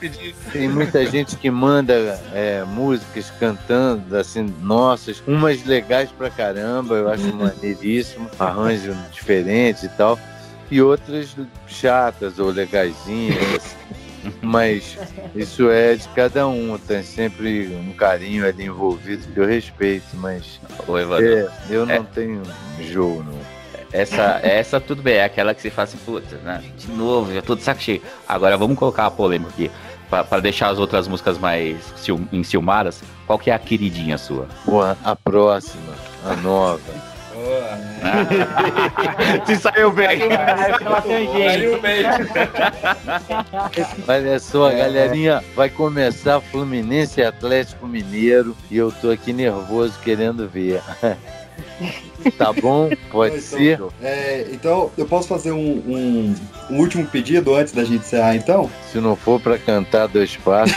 tem 0.52 0.68
muita 0.68 1.06
gente 1.06 1.36
que 1.36 1.50
manda 1.50 2.20
é, 2.34 2.64
músicas 2.64 3.30
cantando, 3.38 4.16
assim, 4.16 4.52
nossas, 4.60 5.22
umas 5.26 5.64
legais 5.64 6.10
pra 6.10 6.28
caramba, 6.28 6.96
eu 6.96 7.08
acho 7.08 7.32
maneiríssimo, 7.34 8.28
arranjo 8.38 8.96
diferente 9.12 9.86
e 9.86 9.88
tal, 9.90 10.18
e 10.70 10.80
outras 10.82 11.34
chatas 11.66 12.38
ou 12.38 12.50
legaisinhas, 12.50 13.76
mas 14.42 14.96
isso 15.34 15.70
é 15.70 15.94
de 15.94 16.08
cada 16.08 16.46
um, 16.48 16.76
tem 16.78 17.02
sempre 17.02 17.68
um 17.68 17.92
carinho 17.92 18.46
ali 18.46 18.64
envolvido 18.64 19.26
que 19.32 19.38
eu 19.38 19.46
respeito, 19.46 20.06
mas 20.14 20.60
Oi, 20.86 21.02
é, 21.24 21.48
eu 21.70 21.86
não 21.86 21.94
É. 21.94 22.02
tenho 22.14 22.42
jogo, 22.90 23.22
não. 23.24 23.58
Essa, 23.90 24.38
essa 24.42 24.78
tudo 24.78 25.00
bem, 25.02 25.14
é 25.14 25.24
aquela 25.24 25.54
que 25.54 25.62
você 25.62 25.70
fala 25.70 25.84
assim, 25.88 25.96
puta, 26.04 26.36
né? 26.44 26.62
De 26.76 26.88
novo, 26.92 27.32
já 27.32 27.40
tô 27.40 27.54
de 27.56 27.62
saco 27.62 27.80
cheio. 27.80 28.02
Agora 28.28 28.54
vamos 28.58 28.78
colocar 28.78 29.06
a 29.06 29.10
polêmica 29.10 29.50
aqui. 29.50 29.70
Pra, 30.10 30.24
pra 30.24 30.40
deixar 30.40 30.68
as 30.70 30.78
outras 30.78 31.06
músicas 31.08 31.38
mais 31.38 31.76
cium, 31.96 32.26
enciumadas, 32.32 33.02
qual 33.26 33.38
que 33.38 33.50
é 33.50 33.54
a 33.54 33.58
queridinha 33.58 34.16
sua? 34.18 34.46
Pô, 34.64 34.80
a 34.82 35.16
próxima, 35.22 35.94
a 36.24 36.34
nova. 36.36 36.80
Se 39.46 39.56
saiu 39.56 39.90
bem. 39.92 40.20
Olha 44.06 44.38
só, 44.38 44.70
galerinha, 44.70 45.42
vai 45.54 45.68
começar 45.68 46.40
Fluminense 46.40 47.20
e 47.20 47.24
Atlético 47.24 47.86
Mineiro 47.86 48.56
e 48.70 48.76
eu 48.76 48.90
tô 48.92 49.10
aqui 49.10 49.32
nervoso 49.32 49.94
querendo 50.02 50.48
ver. 50.48 50.80
tá 52.36 52.52
bom? 52.52 52.90
Pode 53.10 53.36
Então, 53.36 53.42
ser? 53.58 53.80
É, 54.02 54.46
então, 54.52 54.90
eu 54.98 55.06
posso 55.06 55.28
fazer 55.28 55.52
um, 55.52 55.56
um- 55.58 56.34
um 56.70 56.78
último 56.78 57.06
pedido 57.06 57.54
antes 57.54 57.72
da 57.72 57.82
gente 57.84 58.00
encerrar, 58.04 58.34
então? 58.36 58.70
Se 58.92 58.98
não 58.98 59.16
for 59.16 59.40
pra 59.40 59.56
cantar 59.58 60.06
dois 60.08 60.36
passos, 60.36 60.74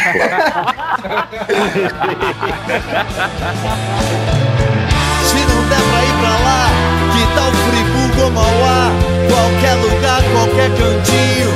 pra 6.21 6.29
lá, 6.29 6.69
que 7.11 7.35
tal 7.35 7.51
Friburgo 7.51 8.21
ou 8.21 8.31
Mauá? 8.31 8.91
Qualquer 9.27 9.75
lugar, 9.75 10.23
qualquer 10.31 10.69
cantinho. 10.69 11.51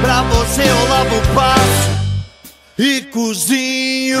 Pra 0.00 0.22
você 0.22 0.62
eu 0.62 0.88
lavo 0.88 1.20
passo 1.34 1.90
e 2.78 3.02
cozinho. 3.02 4.20